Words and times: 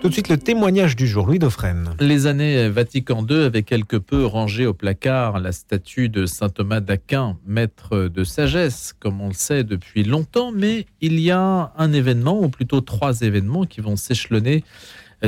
Tout 0.00 0.08
de 0.08 0.12
suite, 0.12 0.28
le 0.28 0.38
témoignage 0.38 0.94
du 0.94 1.08
jour, 1.08 1.26
Louis 1.26 1.40
Dauphren. 1.40 1.96
Les 1.98 2.28
années 2.28 2.68
Vatican 2.68 3.26
II 3.28 3.42
avaient 3.42 3.64
quelque 3.64 3.96
peu 3.96 4.24
rangé 4.26 4.64
au 4.64 4.72
placard 4.72 5.40
la 5.40 5.50
statue 5.50 6.08
de 6.08 6.24
saint 6.24 6.48
Thomas 6.48 6.78
d'Aquin, 6.78 7.36
maître 7.44 8.06
de 8.06 8.22
sagesse, 8.22 8.94
comme 9.00 9.20
on 9.20 9.26
le 9.26 9.34
sait 9.34 9.64
depuis 9.64 10.04
longtemps, 10.04 10.52
mais 10.52 10.86
il 11.00 11.18
y 11.18 11.32
a 11.32 11.72
un 11.76 11.92
événement, 11.92 12.40
ou 12.40 12.48
plutôt 12.48 12.80
trois 12.80 13.22
événements, 13.22 13.64
qui 13.64 13.80
vont 13.80 13.96
s'échelonner 13.96 14.62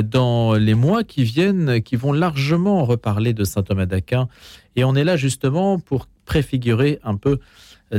dans 0.01 0.53
les 0.53 0.73
mois 0.73 1.03
qui 1.03 1.25
viennent, 1.25 1.81
qui 1.81 1.97
vont 1.97 2.13
largement 2.13 2.85
reparler 2.85 3.33
de 3.33 3.43
saint 3.43 3.63
Thomas 3.63 3.85
d'Aquin. 3.85 4.29
Et 4.77 4.85
on 4.85 4.95
est 4.95 5.03
là 5.03 5.17
justement 5.17 5.79
pour 5.79 6.07
préfigurer 6.23 6.99
un 7.03 7.17
peu 7.17 7.39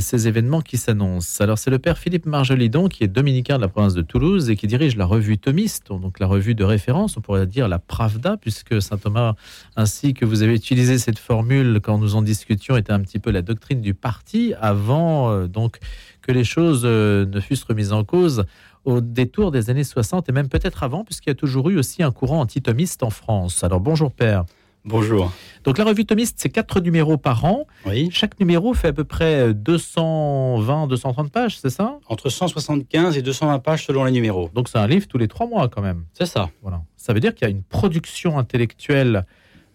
ces 0.01 0.29
événements 0.29 0.61
qui 0.61 0.77
s'annoncent. 0.77 1.43
Alors 1.43 1.59
c'est 1.59 1.71
le 1.71 1.79
père 1.79 1.99
Philippe 1.99 2.27
Marjolidon 2.27 2.89
qui 2.89 3.05
est 3.05 3.09
dominicain 3.09 3.57
de 3.57 3.63
la 3.63 3.69
province 3.69 3.95
de 3.95 4.03
Toulouse 4.03 4.51
et 4.51 4.57
qui 4.57 4.67
dirige 4.67 4.97
la 4.97 5.05
revue 5.05 5.39
Thomiste, 5.39 5.89
donc 5.89 6.19
la 6.19 6.27
revue 6.27 6.55
de 6.55 6.65
référence, 6.65 7.17
on 7.17 7.21
pourrait 7.21 7.47
dire 7.47 7.69
la 7.69 7.79
Pravda, 7.79 8.37
puisque 8.37 8.81
saint 8.81 8.99
Thomas, 8.99 9.35
ainsi 9.77 10.15
que 10.15 10.25
vous 10.25 10.43
avez 10.43 10.55
utilisé 10.55 10.99
cette 10.99 11.19
formule 11.19 11.81
quand 11.83 11.99
nous 11.99 12.15
en 12.15 12.23
discutions, 12.23 12.77
était 12.77 12.93
un 12.93 13.01
petit 13.01 13.19
peu 13.19 13.31
la 13.31 13.43
doctrine 13.43 13.81
du 13.81 13.95
parti 13.95 14.55
avant 14.61 15.31
euh, 15.31 15.47
donc 15.47 15.79
que 16.23 16.33
les 16.33 16.45
choses 16.45 16.83
euh, 16.85 17.27
ne 17.27 17.41
fussent 17.41 17.65
remises 17.65 17.93
en 17.93 18.05
cause 18.05 18.45
au 18.85 19.01
détour 19.01 19.51
des 19.51 19.71
années 19.71 19.85
60 19.85 20.29
et 20.29 20.33
même 20.33 20.49
peut-être 20.49 20.83
avant, 20.83 21.05
puisqu'il 21.05 21.31
y 21.31 21.33
a 21.33 21.37
toujours 21.37 21.71
eu 21.71 21.79
aussi 21.79 22.03
un 22.03 22.11
courant 22.11 22.41
anti-thomiste 22.41 23.03
en 23.03 23.11
France. 23.11 23.63
Alors 23.63 23.81
bonjour 23.81 24.11
père. 24.11 24.45
Bonjour. 24.85 25.33
Donc 25.63 25.79
la 25.79 25.85
revue 25.85 26.05
Thomiste, 26.05 26.39
c'est 26.41 26.49
quatre 26.49 26.81
numéros 26.81 27.17
par 27.17 27.45
an. 27.45 27.67
Oui. 27.87 28.09
Chaque 28.11 28.41
numéro 28.41 28.75
fait 28.75 28.89
à 28.89 28.93
peu 28.93 29.05
près 29.05 29.55
220, 29.55 30.89
230 30.89 31.31
pages, 31.31 31.59
c'est 31.59 31.71
ça? 31.71 31.99
Entre 32.09 32.29
175 32.29 33.17
et 33.17 33.23
220 33.23 33.61
pages 33.61 33.87
selon 33.87 34.03
les 34.05 34.11
numéros. 34.11 34.51
Donc 34.55 34.69
c'est 34.69 34.79
un 34.79 34.89
livre 34.89 35.07
tous 35.07 35.19
les 35.19 35.29
trois 35.29 35.47
mois 35.47 35.69
quand 35.69 35.83
même. 35.83 36.05
C'est 36.15 36.27
ça. 36.27 36.51
Voilà. 36.63 36.83
Ça 36.97 37.13
veut 37.13 37.21
dire 37.21 37.33
qu'il 37.35 37.47
y 37.47 37.51
a 37.51 37.55
une 37.55 37.63
production 37.63 38.39
intellectuelle 38.39 39.25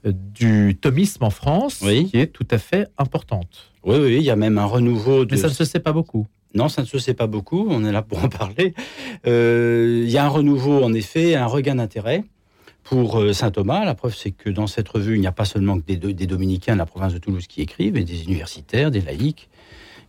euh, 0.06 0.12
du 0.14 0.78
thomisme 0.80 1.24
en 1.24 1.30
France 1.30 1.82
Oui. 1.86 2.10
qui 2.10 2.18
est 2.20 2.28
tout 2.28 2.48
à 2.52 2.58
fait 2.58 2.88
importante. 2.98 3.72
Oui, 3.86 3.96
oui, 4.02 4.16
il 4.18 4.24
y 4.24 4.30
a 4.30 4.36
même 4.36 4.58
un 4.58 4.66
renouveau 4.66 5.24
de. 5.24 5.36
Mais 5.36 5.42
ça 5.42 5.48
ne 5.48 5.54
se 5.54 5.64
sait 5.64 5.80
pas 5.80 5.94
beaucoup. 5.94 6.28
Non, 6.54 6.68
ça 6.68 6.82
ne 6.82 6.88
se 6.88 6.98
sait 7.00 7.14
pas 7.14 7.28
beaucoup. 7.28 7.66
On 7.70 7.86
est 7.86 7.92
là 7.94 8.02
pour 8.02 8.22
en 8.24 8.28
parler. 8.30 8.74
Euh, 9.26 10.02
il 10.04 10.12
y 10.12 10.18
a 10.18 10.26
un 10.26 10.30
renouveau, 10.30 10.84
en 10.84 10.94
effet, 10.94 11.36
un 11.36 11.46
regain 11.46 11.76
d'intérêt 11.76 12.26
pour 12.90 13.20
euh, 13.20 13.34
saint 13.34 13.52
Thomas. 13.52 13.84
La 13.86 13.96
preuve, 13.96 14.16
c'est 14.16 14.32
que 14.32 14.50
dans 14.50 14.68
cette 14.68 14.88
revue, 14.88 15.16
il 15.16 15.22
n'y 15.22 15.28
a 15.28 15.32
pas 15.32 15.46
seulement 15.46 15.80
que 15.80 15.86
des, 15.86 15.98
des, 15.98 16.28
dominicains 16.28 16.74
de 16.74 16.78
la 16.78 16.86
province 16.86 17.14
de 17.14 17.18
Toulouse 17.18 17.48
qui 17.48 17.62
écrivent, 17.62 17.94
mais 17.94 18.04
des 18.04 18.24
universitaires, 18.24 18.92
des 18.92 19.02
laïcs 19.02 19.50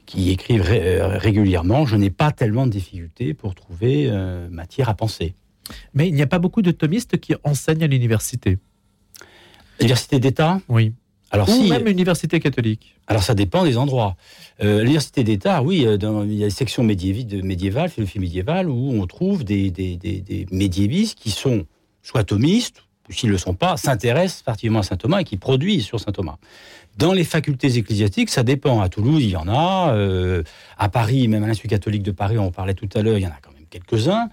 qui 0.06 0.30
écrivent 0.30 0.62
ré 0.62 1.00
euh, 1.00 1.18
régulièrement. 1.18 1.86
Je 1.86 1.96
n'ai 1.96 2.10
pas 2.10 2.32
tellement 2.32 2.66
de 2.66 2.70
difficultés 2.70 3.34
pour 3.34 3.54
trouver 3.54 4.08
euh, 4.08 4.48
matière 4.50 4.88
à 4.88 4.94
penser. 4.94 5.34
Mais 5.92 6.08
il 6.08 6.14
n'y 6.14 6.22
a 6.22 6.26
pas 6.26 6.38
beaucoup 6.38 6.62
de 6.62 6.70
thomistes 6.70 7.18
qui 7.18 7.34
enseignent 7.44 7.84
à 7.84 7.88
l'université. 7.88 8.58
Université 9.80 10.18
d'État? 10.18 10.60
Oui. 10.68 10.92
Alors, 11.30 11.46
Ou 11.50 11.52
si, 11.52 11.68
même 11.68 11.86
université 11.86 12.40
catholique. 12.40 12.96
Alors 13.06 13.22
ça 13.22 13.34
dépend 13.34 13.64
des 13.64 13.76
endroits. 13.76 14.16
Euh, 14.62 14.80
L'université 14.80 15.24
d'État, 15.24 15.62
oui, 15.62 15.86
dans, 15.98 16.24
il 16.24 16.34
y 16.34 16.42
a 16.42 16.46
des 16.46 16.50
sections 16.54 16.82
médiévi- 16.82 17.42
médiévales, 17.42 17.90
philosophie 17.90 18.18
médiévale, 18.18 18.70
où 18.70 18.92
on 18.92 19.06
trouve 19.06 19.44
des, 19.44 19.70
des, 19.70 19.98
des, 19.98 20.22
des 20.22 20.46
médiévistes 20.50 21.18
qui 21.18 21.30
sont 21.30 21.66
soit 22.08 22.24
thomistes, 22.24 22.84
ou 23.08 23.12
s'ils 23.12 23.28
ne 23.28 23.32
le 23.32 23.38
sont 23.38 23.54
pas, 23.54 23.76
s'intéressent 23.76 24.42
particulièrement 24.42 24.80
à 24.80 24.82
saint 24.82 24.96
Thomas 24.96 25.18
et 25.20 25.24
qui 25.24 25.36
produisent 25.36 25.84
sur 25.84 25.98
saint 26.00 26.12
Thomas. 26.12 26.36
Dans 26.96 27.12
les 27.12 27.24
facultés 27.24 27.76
ecclésiastiques, 27.76 28.30
ça 28.30 28.42
dépend. 28.42 28.80
À 28.80 28.88
Toulouse, 28.88 29.22
il 29.22 29.30
y 29.30 29.36
en 29.36 29.48
a. 29.48 29.92
euh, 29.94 30.42
à 30.78 30.88
Paris, 30.88 31.28
même 31.28 31.44
à 31.44 31.46
l'Institut 31.46 31.68
catholique 31.68 32.02
de 32.02 32.10
Paris, 32.12 32.38
on 32.38 32.46
en 32.46 32.50
parlait 32.50 32.74
tout 32.74 32.88
à 32.94 33.02
l'heure, 33.02 33.18
il 33.18 33.22
y 33.22 33.26
en 33.26 33.30
a 33.30 33.38
quand 33.42 33.52
même 33.52 33.66
quelques-uns. 33.70 34.28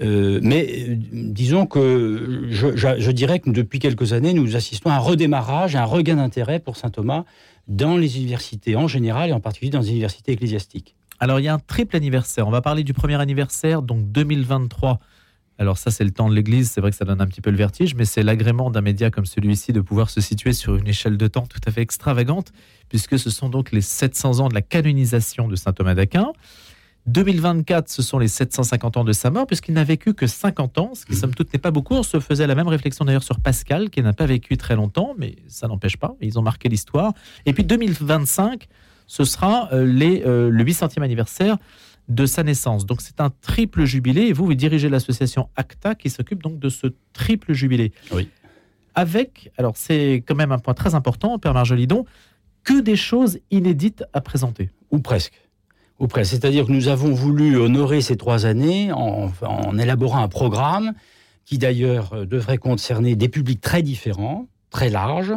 Euh, 0.00 0.38
mais 0.42 0.66
euh, 0.90 0.94
disons 1.12 1.66
que 1.66 2.46
je, 2.50 2.76
je- 2.76 2.98
je 3.00 3.10
dirais 3.10 3.40
que 3.40 3.50
depuis 3.50 3.78
quelques 3.80 4.12
années, 4.12 4.32
nous 4.32 4.54
assistons 4.56 4.90
à 4.90 4.94
un 4.94 4.98
redémarrage, 4.98 5.74
à 5.74 5.82
un 5.82 5.84
regain 5.86 6.16
d'intérêt 6.16 6.60
pour 6.60 6.76
saint 6.76 6.90
Thomas 6.90 7.24
dans 7.66 7.96
les 7.96 8.16
universités 8.16 8.76
en 8.76 8.86
général 8.86 9.30
et 9.30 9.32
en 9.32 9.40
particulier 9.40 9.70
dans 9.72 9.80
les 9.80 9.90
universités 9.90 10.32
ecclésiastiques. 10.32 10.94
Alors 11.20 11.40
il 11.40 11.44
y 11.44 11.48
a 11.48 11.54
un 11.54 11.58
triple 11.58 11.96
anniversaire. 11.96 12.46
On 12.46 12.52
va 12.52 12.62
parler 12.62 12.84
du 12.84 12.94
premier 12.94 13.16
anniversaire, 13.20 13.82
donc 13.82 14.10
2023. 14.12 15.00
Alors 15.58 15.76
ça 15.76 15.90
c'est 15.90 16.04
le 16.04 16.12
temps 16.12 16.28
de 16.28 16.34
l'Église, 16.34 16.70
c'est 16.70 16.80
vrai 16.80 16.90
que 16.90 16.96
ça 16.96 17.04
donne 17.04 17.20
un 17.20 17.26
petit 17.26 17.40
peu 17.40 17.50
le 17.50 17.56
vertige, 17.56 17.96
mais 17.96 18.04
c'est 18.04 18.22
l'agrément 18.22 18.70
d'un 18.70 18.80
média 18.80 19.10
comme 19.10 19.26
celui-ci 19.26 19.72
de 19.72 19.80
pouvoir 19.80 20.08
se 20.08 20.20
situer 20.20 20.52
sur 20.52 20.76
une 20.76 20.86
échelle 20.86 21.16
de 21.16 21.26
temps 21.26 21.46
tout 21.46 21.60
à 21.66 21.72
fait 21.72 21.82
extravagante, 21.82 22.52
puisque 22.88 23.18
ce 23.18 23.28
sont 23.28 23.48
donc 23.48 23.72
les 23.72 23.80
700 23.80 24.38
ans 24.38 24.48
de 24.48 24.54
la 24.54 24.62
canonisation 24.62 25.48
de 25.48 25.56
saint 25.56 25.72
Thomas 25.72 25.94
d'Aquin. 25.94 26.32
2024, 27.06 27.88
ce 27.88 28.02
sont 28.02 28.18
les 28.18 28.28
750 28.28 28.98
ans 28.98 29.04
de 29.04 29.12
sa 29.12 29.30
mort, 29.30 29.46
puisqu'il 29.46 29.72
n'a 29.72 29.82
vécu 29.82 30.12
que 30.12 30.26
50 30.26 30.78
ans, 30.78 30.90
ce 30.94 31.06
qui, 31.06 31.16
somme 31.16 31.34
toute, 31.34 31.52
n'est 31.52 31.58
pas 31.58 31.70
beaucoup. 31.70 31.94
On 31.94 32.02
se 32.02 32.20
faisait 32.20 32.46
la 32.46 32.54
même 32.54 32.68
réflexion 32.68 33.04
d'ailleurs 33.04 33.22
sur 33.22 33.40
Pascal, 33.40 33.88
qui 33.88 34.02
n'a 34.02 34.12
pas 34.12 34.26
vécu 34.26 34.58
très 34.58 34.76
longtemps, 34.76 35.14
mais 35.16 35.36
ça 35.48 35.68
n'empêche 35.68 35.96
pas, 35.96 36.14
ils 36.20 36.38
ont 36.38 36.42
marqué 36.42 36.68
l'histoire. 36.68 37.14
Et 37.46 37.54
puis 37.54 37.64
2025, 37.64 38.68
ce 39.06 39.24
sera 39.24 39.72
euh, 39.72 39.86
les, 39.86 40.22
euh, 40.26 40.50
le 40.50 40.64
800e 40.64 41.02
anniversaire 41.02 41.56
de 42.08 42.26
sa 42.26 42.42
naissance. 42.42 42.86
Donc 42.86 43.00
c'est 43.00 43.20
un 43.20 43.30
triple 43.40 43.84
jubilé, 43.84 44.22
et 44.22 44.32
vous, 44.32 44.46
vous 44.46 44.54
dirigez 44.54 44.88
l'association 44.88 45.48
ACTA, 45.56 45.94
qui 45.94 46.10
s'occupe 46.10 46.42
donc 46.42 46.58
de 46.58 46.68
ce 46.68 46.86
triple 47.12 47.52
jubilé. 47.52 47.92
Oui. 48.12 48.28
Avec, 48.94 49.52
alors 49.58 49.76
c'est 49.76 50.24
quand 50.26 50.34
même 50.34 50.52
un 50.52 50.58
point 50.58 50.74
très 50.74 50.94
important, 50.94 51.38
Père 51.38 51.54
Marjolidon, 51.54 52.04
que 52.64 52.80
des 52.80 52.96
choses 52.96 53.38
inédites 53.50 54.04
à 54.12 54.20
présenter. 54.20 54.70
Ou 54.90 54.98
presque. 54.98 55.40
Ou 55.98 56.06
presque. 56.06 56.32
C'est-à-dire 56.32 56.66
que 56.66 56.72
nous 56.72 56.88
avons 56.88 57.12
voulu 57.12 57.56
honorer 57.56 58.00
ces 58.00 58.16
trois 58.16 58.46
années 58.46 58.90
en, 58.92 59.30
en 59.42 59.78
élaborant 59.78 60.22
un 60.22 60.28
programme 60.28 60.94
qui 61.44 61.58
d'ailleurs 61.58 62.12
euh, 62.12 62.26
devrait 62.26 62.58
concerner 62.58 63.16
des 63.16 63.28
publics 63.28 63.60
très 63.60 63.82
différents, 63.82 64.48
très 64.70 64.90
larges, 64.90 65.34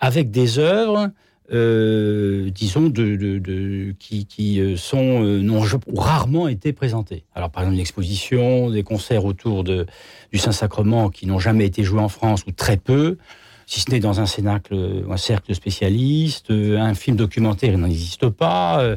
avec 0.00 0.30
des 0.30 0.58
œuvres, 0.58 1.10
euh, 1.52 2.48
disons, 2.50 2.88
de, 2.88 3.94
qui, 3.98 4.26
qui, 4.26 4.60
euh, 4.60 4.76
sont, 4.76 5.22
euh, 5.24 5.40
n'ont 5.40 5.62
rarement 5.94 6.48
été 6.48 6.72
présentées. 6.72 7.24
Alors 7.34 7.50
par 7.50 7.62
exemple, 7.62 7.74
une 7.74 7.80
exposition, 7.80 8.70
des 8.70 8.82
concerts 8.82 9.26
autour 9.26 9.62
de, 9.62 9.86
du 10.32 10.38
Saint-Sacrement 10.38 11.10
qui 11.10 11.26
n'ont 11.26 11.38
jamais 11.38 11.66
été 11.66 11.82
joués 11.82 12.00
en 12.00 12.08
France, 12.08 12.44
ou 12.46 12.52
très 12.52 12.78
peu, 12.78 13.18
si 13.66 13.80
ce 13.80 13.90
n'est 13.90 14.00
dans 14.00 14.20
un 14.20 14.26
cénacle, 14.26 15.04
un 15.08 15.16
cercle 15.18 15.50
de 15.50 15.54
spécialistes, 15.54 16.50
euh, 16.50 16.78
un 16.78 16.94
film 16.94 17.16
documentaire, 17.16 17.72
il 17.72 17.78
n'en 17.78 17.88
existe 17.88 18.28
pas. 18.28 18.96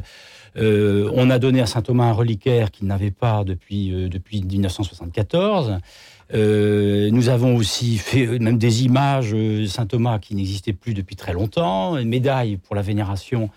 on 0.56 1.30
a 1.30 1.38
donné 1.38 1.60
à 1.60 1.66
saint 1.66 1.82
Thomas 1.82 2.06
un 2.06 2.12
reliquaire 2.12 2.70
qu'il 2.70 2.86
n'avait 2.86 3.10
pas 3.10 3.44
depuis, 3.44 3.90
depuis 4.08 4.42
1974. 4.42 5.78
Euh, 6.34 7.10
nous 7.10 7.30
avons 7.30 7.56
aussi 7.56 7.96
fait 7.96 8.26
euh, 8.26 8.38
même 8.38 8.58
des 8.58 8.84
images 8.84 9.32
euh, 9.32 9.62
de 9.62 9.66
saint 9.66 9.86
Thomas 9.86 10.18
qui 10.18 10.34
n'existaient 10.34 10.74
plus 10.74 10.92
depuis 10.92 11.16
très 11.16 11.32
longtemps, 11.32 11.96
une 11.96 12.08
médaille 12.08 12.58
pour 12.58 12.76
la 12.76 12.82
vénération 12.82 13.48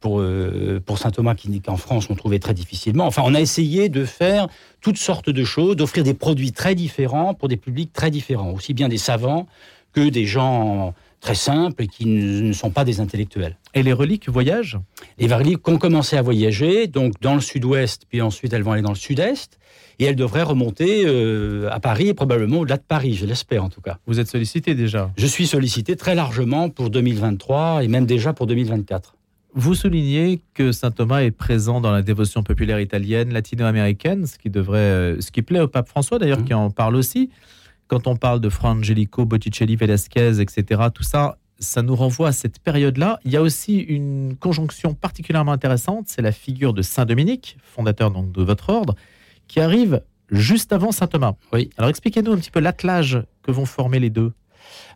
pour, 0.00 0.20
euh, 0.20 0.82
pour 0.84 0.98
saint 0.98 1.10
Thomas 1.10 1.34
qui 1.34 1.60
qu'en 1.60 1.76
France 1.76 2.08
on 2.10 2.14
trouvait 2.14 2.38
très 2.38 2.54
difficilement. 2.54 3.06
Enfin, 3.06 3.22
on 3.24 3.34
a 3.34 3.40
essayé 3.40 3.88
de 3.88 4.04
faire 4.04 4.48
toutes 4.80 4.98
sortes 4.98 5.30
de 5.30 5.44
choses, 5.44 5.76
d'offrir 5.76 6.04
des 6.04 6.14
produits 6.14 6.52
très 6.52 6.74
différents 6.74 7.32
pour 7.32 7.48
des 7.48 7.56
publics 7.56 7.92
très 7.92 8.10
différents, 8.10 8.50
aussi 8.52 8.74
bien 8.74 8.88
des 8.88 8.98
savants 8.98 9.46
que 9.92 10.08
des 10.08 10.26
gens 10.26 10.94
très 11.20 11.34
simples 11.34 11.82
et 11.82 11.86
qui 11.86 12.06
ne 12.06 12.52
sont 12.52 12.70
pas 12.70 12.84
des 12.84 13.00
intellectuels. 13.00 13.56
Et 13.74 13.82
les 13.82 13.92
reliques 13.92 14.28
voyagent? 14.28 14.78
Les 15.18 15.32
reliques 15.32 15.66
ont 15.68 15.76
commencé 15.78 16.16
à 16.16 16.22
voyager, 16.22 16.86
donc 16.86 17.12
dans 17.20 17.34
le 17.34 17.40
sud-ouest, 17.40 18.04
puis 18.08 18.22
ensuite 18.22 18.52
elles 18.52 18.62
vont 18.62 18.72
aller 18.72 18.82
dans 18.82 18.88
le 18.90 18.94
sud-est, 18.96 19.58
et 19.98 20.04
elles 20.04 20.16
devraient 20.16 20.42
remonter 20.42 21.02
euh, 21.04 21.68
à 21.70 21.78
Paris 21.78 22.08
et 22.08 22.14
probablement 22.14 22.60
au-delà 22.60 22.78
de 22.78 22.82
Paris, 22.82 23.14
je 23.14 23.26
l'espère 23.26 23.62
en 23.62 23.68
tout 23.68 23.82
cas. 23.82 23.98
Vous 24.06 24.18
êtes 24.18 24.28
sollicité 24.28 24.74
déjà? 24.74 25.10
Je 25.18 25.26
suis 25.26 25.46
sollicité 25.46 25.94
très 25.94 26.14
largement 26.14 26.70
pour 26.70 26.88
2023 26.88 27.84
et 27.84 27.88
même 27.88 28.06
déjà 28.06 28.32
pour 28.32 28.46
2024. 28.46 29.14
Vous 29.52 29.74
soulignez 29.74 30.40
que 30.54 30.70
saint 30.72 30.92
Thomas 30.92 31.20
est 31.22 31.32
présent 31.32 31.80
dans 31.80 31.90
la 31.90 32.02
dévotion 32.02 32.42
populaire 32.42 32.80
italienne, 32.80 33.32
latino-américaine, 33.32 34.26
ce 34.26 34.38
qui 34.38 34.48
devrait, 34.48 34.78
euh, 34.78 35.20
ce 35.20 35.30
qui 35.32 35.42
plaît 35.42 35.60
au 35.60 35.68
pape 35.68 35.88
François 35.88 36.18
d'ailleurs, 36.18 36.38
Mhm. 36.38 36.44
qui 36.44 36.54
en 36.54 36.70
parle 36.70 36.94
aussi. 36.96 37.28
Quand 37.90 38.06
on 38.06 38.14
parle 38.14 38.38
de 38.38 38.48
Fra 38.48 38.70
Angelico, 38.70 39.24
Botticelli, 39.24 39.74
Velasquez, 39.74 40.40
etc., 40.40 40.80
tout 40.94 41.02
ça, 41.02 41.38
ça 41.58 41.82
nous 41.82 41.96
renvoie 41.96 42.28
à 42.28 42.32
cette 42.32 42.60
période-là. 42.60 43.18
Il 43.24 43.32
y 43.32 43.36
a 43.36 43.42
aussi 43.42 43.78
une 43.78 44.36
conjonction 44.36 44.94
particulièrement 44.94 45.50
intéressante, 45.50 46.04
c'est 46.06 46.22
la 46.22 46.30
figure 46.30 46.72
de 46.72 46.82
Saint 46.82 47.04
Dominique, 47.04 47.56
fondateur 47.64 48.12
donc 48.12 48.30
de 48.30 48.44
votre 48.44 48.68
ordre, 48.70 48.94
qui 49.48 49.58
arrive 49.58 50.02
juste 50.30 50.72
avant 50.72 50.92
Saint 50.92 51.08
Thomas. 51.08 51.34
Oui. 51.52 51.70
Alors 51.78 51.90
expliquez-nous 51.90 52.30
un 52.30 52.36
petit 52.36 52.52
peu 52.52 52.60
l'attelage 52.60 53.24
que 53.42 53.50
vont 53.50 53.66
former 53.66 53.98
les 53.98 54.10
deux. 54.10 54.34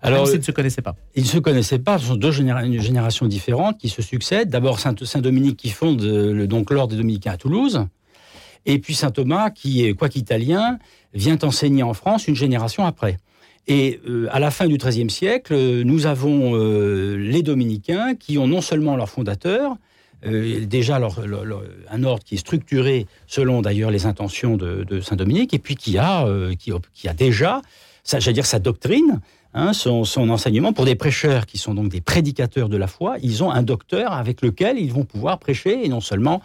Alors, 0.00 0.28
s'ils 0.28 0.38
ne 0.38 0.44
se 0.44 0.52
connaissaient 0.52 0.80
pas. 0.80 0.94
Ils 1.16 1.24
ne 1.24 1.28
se 1.28 1.38
connaissaient 1.38 1.80
pas, 1.80 1.98
ce 1.98 2.06
sont 2.06 2.14
deux 2.14 2.30
généra- 2.30 2.80
générations 2.80 3.26
différentes 3.26 3.76
qui 3.78 3.88
se 3.88 4.02
succèdent. 4.02 4.50
D'abord 4.50 4.78
Saint, 4.78 4.94
Saint 5.02 5.20
Dominique 5.20 5.56
qui 5.56 5.70
fonde 5.70 6.00
euh, 6.02 6.32
le, 6.32 6.46
donc 6.46 6.70
l'ordre 6.70 6.92
des 6.92 6.98
Dominicains 6.98 7.32
à 7.32 7.38
Toulouse, 7.38 7.88
et 8.66 8.78
puis 8.78 8.94
Saint 8.94 9.10
Thomas 9.10 9.50
qui, 9.50 9.84
est 9.84 9.94
quoique 9.94 10.18
italien, 10.18 10.78
vient 11.12 11.38
enseigner 11.42 11.82
en 11.82 11.94
France 11.94 12.28
une 12.28 12.36
génération 12.36 12.86
après. 12.86 13.18
Et 13.66 14.00
euh, 14.06 14.28
à 14.30 14.40
la 14.40 14.50
fin 14.50 14.66
du 14.66 14.76
XIIIe 14.76 15.10
siècle, 15.10 15.54
nous 15.84 16.06
avons 16.06 16.54
euh, 16.54 17.16
les 17.16 17.42
Dominicains 17.42 18.14
qui 18.14 18.36
ont 18.36 18.46
non 18.46 18.60
seulement 18.60 18.94
leur 18.96 19.08
fondateur, 19.08 19.76
euh, 20.26 20.66
déjà 20.66 20.98
leur- 20.98 21.26
leur- 21.26 21.44
leur- 21.44 21.62
un 21.90 22.04
ordre 22.04 22.22
qui 22.24 22.34
est 22.34 22.38
structuré 22.38 23.06
selon 23.26 23.62
d'ailleurs 23.62 23.90
les 23.90 24.04
intentions 24.06 24.56
de, 24.56 25.00
Saint 25.00 25.16
Dominique, 25.16 25.54
et 25.54 25.58
puis 25.58 25.76
qui 25.76 25.96
a, 25.96 26.26
qui, 26.58 27.08
a 27.08 27.14
déjà 27.14 27.62
j'allais 28.06 28.34
dire 28.34 28.46
sa 28.46 28.58
doctrine, 28.58 29.20
hein, 29.54 29.72
son, 29.72 30.04
enseignement. 30.28 30.72
Pour 30.72 30.84
des 30.84 30.94
prêcheurs 30.94 31.46
qui 31.46 31.58
sont 31.58 31.74
donc 31.74 31.88
des 31.88 32.00
prédicateurs 32.00 32.68
de 32.68 32.76
la 32.76 32.86
foi, 32.86 33.16
ils 33.22 33.42
ont 33.42 33.50
un 33.50 33.62
docteur 33.62 34.12
avec 34.12 34.42
lequel 34.42 34.78
ils 34.78 34.92
vont 34.92 35.04
pouvoir 35.04 35.38
prêcher 35.38 35.84
et 35.84 35.88
non 35.88 36.00
seulement 36.00 36.42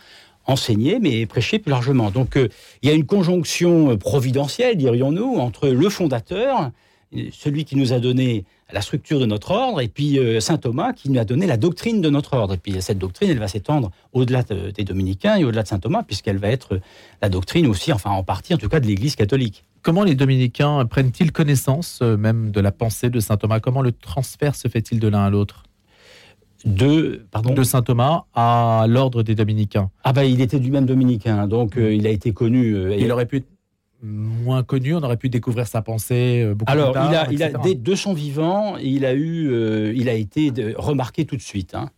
enseigner, 0.49 0.99
mais 0.99 1.25
prêcher 1.25 1.59
plus 1.59 1.69
largement. 1.69 2.11
Donc 2.11 2.35
euh, 2.35 2.49
il 2.81 2.89
y 2.89 2.91
a 2.91 2.95
une 2.95 3.05
conjonction 3.05 3.97
providentielle, 3.97 4.77
dirions-nous, 4.77 5.37
entre 5.37 5.69
le 5.69 5.89
fondateur, 5.89 6.71
celui 7.31 7.65
qui 7.65 7.75
nous 7.75 7.93
a 7.93 7.99
donné 7.99 8.45
la 8.71 8.81
structure 8.81 9.19
de 9.19 9.25
notre 9.25 9.51
ordre, 9.51 9.81
et 9.81 9.87
puis 9.87 10.19
euh, 10.19 10.39
saint 10.39 10.57
Thomas 10.57 10.93
qui 10.93 11.09
nous 11.09 11.19
a 11.19 11.25
donné 11.25 11.47
la 11.47 11.57
doctrine 11.57 12.01
de 12.01 12.09
notre 12.09 12.33
ordre. 12.33 12.53
Et 12.53 12.57
puis 12.57 12.81
cette 12.81 12.99
doctrine, 12.99 13.29
elle 13.29 13.39
va 13.39 13.47
s'étendre 13.47 13.91
au-delà 14.13 14.43
des 14.43 14.83
dominicains 14.83 15.37
et 15.37 15.43
au-delà 15.43 15.63
de 15.63 15.67
saint 15.67 15.79
Thomas, 15.79 16.03
puisqu'elle 16.03 16.37
va 16.37 16.49
être 16.49 16.79
la 17.21 17.29
doctrine 17.29 17.67
aussi, 17.67 17.91
enfin 17.91 18.11
en 18.11 18.23
partie 18.23 18.53
en 18.53 18.57
tout 18.57 18.69
cas, 18.69 18.79
de 18.79 18.85
l'Église 18.85 19.15
catholique. 19.15 19.63
Comment 19.81 20.03
les 20.03 20.15
dominicains 20.15 20.85
prennent-ils 20.85 21.31
connaissance 21.31 21.99
euh, 22.01 22.17
même 22.17 22.51
de 22.51 22.59
la 22.59 22.71
pensée 22.71 23.09
de 23.09 23.19
saint 23.19 23.37
Thomas? 23.37 23.59
Comment 23.59 23.81
le 23.81 23.91
transfert 23.91 24.55
se 24.55 24.67
fait-il 24.67 24.99
de 24.99 25.07
l'un 25.07 25.25
à 25.25 25.29
l'autre? 25.29 25.63
De, 26.65 27.25
pardon 27.31 27.53
de 27.53 27.63
saint 27.63 27.81
Thomas 27.81 28.23
à 28.33 28.85
l'ordre 28.87 29.23
des 29.23 29.35
dominicains. 29.35 29.89
Ah 30.03 30.13
bah 30.13 30.25
il 30.25 30.41
était 30.41 30.59
du 30.59 30.71
même 30.71 30.85
dominicain, 30.85 31.47
donc 31.47 31.77
euh, 31.77 31.93
il 31.93 32.05
a 32.05 32.09
été 32.09 32.33
connu. 32.33 32.93
il 32.97 33.11
aurait 33.11 33.25
pu 33.25 33.37
être 33.37 33.47
moins 34.01 34.63
connu, 34.63 34.95
on 34.95 35.03
aurait 35.03 35.17
pu 35.17 35.29
découvrir 35.29 35.67
sa 35.67 35.81
pensée 35.81 36.43
euh, 36.43 36.53
beaucoup 36.53 36.71
Alors, 36.71 36.91
plus 36.91 37.01
tard. 37.01 37.03
Alors, 37.03 37.31
il 37.31 37.43
a, 37.43 37.49
dès, 37.49 37.75
de 37.75 37.95
son 37.95 38.13
vivant, 38.13 38.77
il 38.77 39.05
a 39.05 39.13
eu, 39.13 39.51
euh, 39.51 39.93
il 39.95 40.09
a 40.09 40.13
été 40.13 40.51
remarqué 40.77 41.25
tout 41.25 41.35
de 41.35 41.41
suite, 41.41 41.75
hein. 41.75 41.89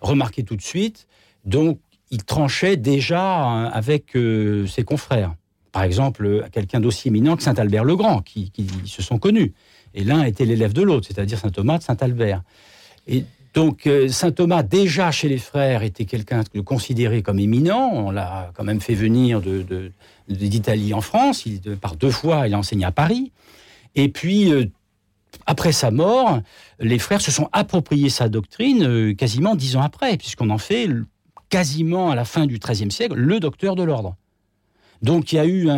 remarqué 0.00 0.42
tout 0.42 0.56
de 0.56 0.62
suite. 0.62 1.06
Donc, 1.44 1.80
il 2.10 2.24
tranchait 2.24 2.76
déjà 2.76 3.42
hein, 3.42 3.64
avec 3.66 4.16
euh, 4.16 4.66
ses 4.66 4.84
confrères. 4.84 5.34
Par 5.72 5.82
exemple, 5.82 6.46
quelqu'un 6.50 6.80
d'aussi 6.80 7.08
éminent 7.08 7.36
que 7.36 7.42
saint 7.42 7.54
Albert 7.54 7.84
le 7.84 7.96
Grand, 7.96 8.20
qui, 8.20 8.50
qui, 8.50 8.66
se 8.86 9.02
sont 9.02 9.18
connus. 9.18 9.52
Et 9.94 10.04
l'un 10.04 10.24
était 10.24 10.44
l'élève 10.44 10.72
de 10.72 10.82
l'autre, 10.82 11.06
c'est-à-dire 11.06 11.38
saint 11.38 11.50
Thomas 11.50 11.78
de 11.78 11.82
saint 11.82 11.96
Albert. 12.00 12.42
Et 13.06 13.24
donc 13.58 13.88
euh, 13.88 14.06
saint 14.06 14.30
Thomas, 14.30 14.62
déjà 14.62 15.10
chez 15.10 15.28
les 15.28 15.36
frères, 15.36 15.82
était 15.82 16.04
quelqu'un 16.04 16.44
considéré 16.64 17.22
comme 17.22 17.40
éminent. 17.40 17.90
On 17.92 18.12
l'a 18.12 18.52
quand 18.54 18.62
même 18.62 18.80
fait 18.80 18.94
venir 18.94 19.42
d'Italie 20.28 20.94
en 20.94 21.00
France. 21.00 21.44
Il, 21.44 21.60
par 21.76 21.96
deux 21.96 22.12
fois, 22.12 22.46
il 22.46 22.54
a 22.54 22.58
enseigné 22.58 22.84
à 22.84 22.92
Paris. 22.92 23.32
Et 23.96 24.10
puis, 24.10 24.52
euh, 24.52 24.66
après 25.44 25.72
sa 25.72 25.90
mort, 25.90 26.38
les 26.78 27.00
frères 27.00 27.20
se 27.20 27.32
sont 27.32 27.48
appropriés 27.50 28.10
sa 28.10 28.28
doctrine 28.28 28.84
euh, 28.84 29.14
quasiment 29.14 29.56
dix 29.56 29.74
ans 29.74 29.82
après, 29.82 30.16
puisqu'on 30.18 30.50
en 30.50 30.58
fait 30.58 30.88
quasiment 31.48 32.12
à 32.12 32.14
la 32.14 32.24
fin 32.24 32.46
du 32.46 32.60
XIIIe 32.60 32.92
siècle 32.92 33.16
le 33.16 33.40
docteur 33.40 33.74
de 33.74 33.82
l'ordre. 33.82 34.14
Donc 35.02 35.32
il 35.32 35.34
y 35.34 35.38
a 35.40 35.46
eu 35.46 35.68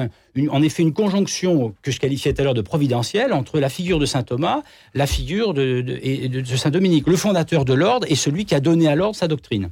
en 0.51 0.63
effet 0.63 0.83
une 0.83 0.93
conjonction 0.93 1.75
que 1.83 1.91
je 1.91 1.99
qualifiais 1.99 2.33
tout 2.33 2.41
à 2.41 2.45
l'heure 2.45 2.55
de 2.55 2.63
providentielle 2.63 3.33
entre 3.33 3.59
la 3.59 3.69
figure 3.69 3.99
de 3.99 4.07
saint 4.07 4.23
Thomas, 4.23 4.63
la 4.95 5.07
figure 5.07 5.55
de, 5.55 6.45
saint 6.57 6.71
Dominique, 6.71 7.07
le 7.07 7.17
fondateur 7.17 7.65
de 7.65 7.75
l'ordre 7.75 8.07
et 8.09 8.15
celui 8.15 8.45
qui 8.45 8.55
a 8.55 8.61
donné 8.61 8.89
à 8.89 8.95
l'ordre 8.95 9.17
sa 9.17 9.29
doctrine. 9.29 9.71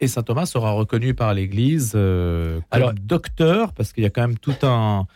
Et 0.00 0.08
saint 0.08 0.22
Thomas 0.22 0.46
sera 0.46 0.72
reconnu 0.72 1.14
par 1.14 1.34
l'Église 1.34 1.92
euh, 1.94 2.60
comme 2.70 2.94
docteur, 2.98 3.72
parce 3.74 3.92
qu'il 3.92 4.02
y 4.02 4.06
a 4.06 4.10
quand 4.10 4.22
même 4.22 4.38
tout 4.38 4.54
un, 4.62 5.06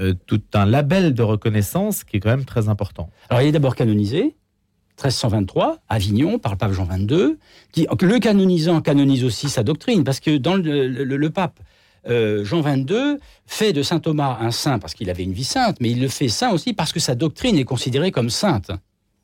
euh, 0.00 0.14
tout 0.26 0.42
un 0.54 0.64
label 0.64 1.14
de 1.14 1.22
reconnaissance 1.22 2.04
qui 2.04 2.16
est 2.16 2.20
quand 2.20 2.30
même 2.30 2.46
très 2.46 2.68
important. 2.68 3.10
Alors 3.28 3.42
il 3.42 3.48
est 3.48 3.52
d'abord 3.52 3.76
canonisé, 3.76 4.34
1323, 4.98 5.78
Avignon, 5.88 6.38
par 6.38 6.52
le 6.52 6.58
pape 6.58 6.72
Jean 6.72 6.86
XXII, 6.86 7.36
qui, 7.72 7.86
le 8.00 8.18
canonisant 8.18 8.80
canonise 8.80 9.24
aussi 9.24 9.48
sa 9.48 9.62
doctrine, 9.62 10.04
parce 10.04 10.20
que 10.20 10.36
dans 10.36 10.56
le 10.56 11.30
pape 11.30 11.60
euh, 12.08 12.44
Jean 12.44 12.60
22 12.60 13.18
fait 13.46 13.72
de 13.72 13.82
saint 13.82 14.00
Thomas 14.00 14.38
un 14.40 14.50
saint 14.50 14.78
parce 14.78 14.94
qu'il 14.94 15.10
avait 15.10 15.22
une 15.22 15.32
vie 15.32 15.44
sainte, 15.44 15.78
mais 15.80 15.90
il 15.90 16.00
le 16.00 16.08
fait 16.08 16.28
saint 16.28 16.50
aussi 16.50 16.72
parce 16.72 16.92
que 16.92 17.00
sa 17.00 17.14
doctrine 17.14 17.56
est 17.56 17.64
considérée 17.64 18.10
comme 18.10 18.30
sainte. 18.30 18.70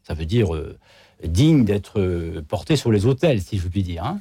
Ça 0.02 0.14
veut 0.14 0.24
dire 0.24 0.54
euh, 0.54 0.78
digne 1.24 1.64
d'être 1.64 2.00
euh, 2.00 2.42
porté 2.46 2.76
sur 2.76 2.90
les 2.90 3.04
autels, 3.04 3.42
si 3.42 3.58
je 3.58 3.68
puis 3.68 3.82
dire. 3.82 4.04
Hein. 4.04 4.18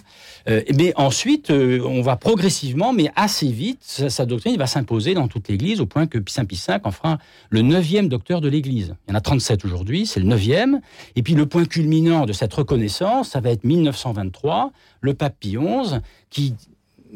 mais 0.75 0.93
ensuite, 0.95 1.51
on 1.51 2.01
va 2.01 2.15
progressivement, 2.15 2.91
mais 2.91 3.11
assez 3.15 3.51
vite, 3.51 3.83
sa, 3.83 4.25
doctrine 4.25 4.57
va 4.57 4.67
s'imposer 4.67 5.13
dans 5.13 5.27
toute 5.27 5.47
l'Église, 5.47 5.79
au 5.79 5.85
point 5.85 6.07
que 6.07 6.17
Saint 6.27 6.45
Pie 6.45 6.61
V 6.67 6.77
en 6.83 6.91
fera 6.91 7.17
le 7.49 7.61
neuvième 7.61 8.09
docteur 8.09 8.41
de 8.41 8.49
l'Église. 8.49 8.95
Il 9.07 9.11
y 9.11 9.13
en 9.13 9.17
a 9.17 9.21
37 9.21 9.63
aujourd'hui, 9.65 10.05
c'est 10.05 10.19
le 10.19 10.25
neuvième. 10.25 10.81
Et 11.15 11.23
puis 11.23 11.33
le 11.33 11.45
point 11.45 11.65
culminant 11.65 12.25
de 12.25 12.33
cette 12.33 12.53
reconnaissance, 12.53 13.29
ça 13.29 13.39
va 13.39 13.51
être 13.51 13.63
1923, 13.63 14.71
le 15.01 15.13
pape 15.13 15.35
Pie 15.39 15.55
XI, 15.55 15.99
qui 16.29 16.55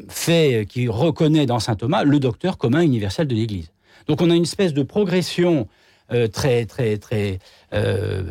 fait, 0.08 0.66
qui 0.68 0.88
reconnaît 0.88 1.46
dans 1.46 1.60
saint 1.60 1.76
Thomas 1.76 2.04
le 2.04 2.18
docteur 2.18 2.58
commun 2.58 2.80
universel 2.80 3.26
de 3.26 3.34
l'Église. 3.34 3.70
Donc 4.06 4.20
on 4.20 4.30
a 4.30 4.34
une 4.34 4.42
espèce 4.42 4.74
de 4.74 4.82
progression 4.82 5.68
euh, 6.12 6.28
très, 6.28 6.66
très, 6.66 6.98
très, 6.98 7.38
euh, 7.72 8.22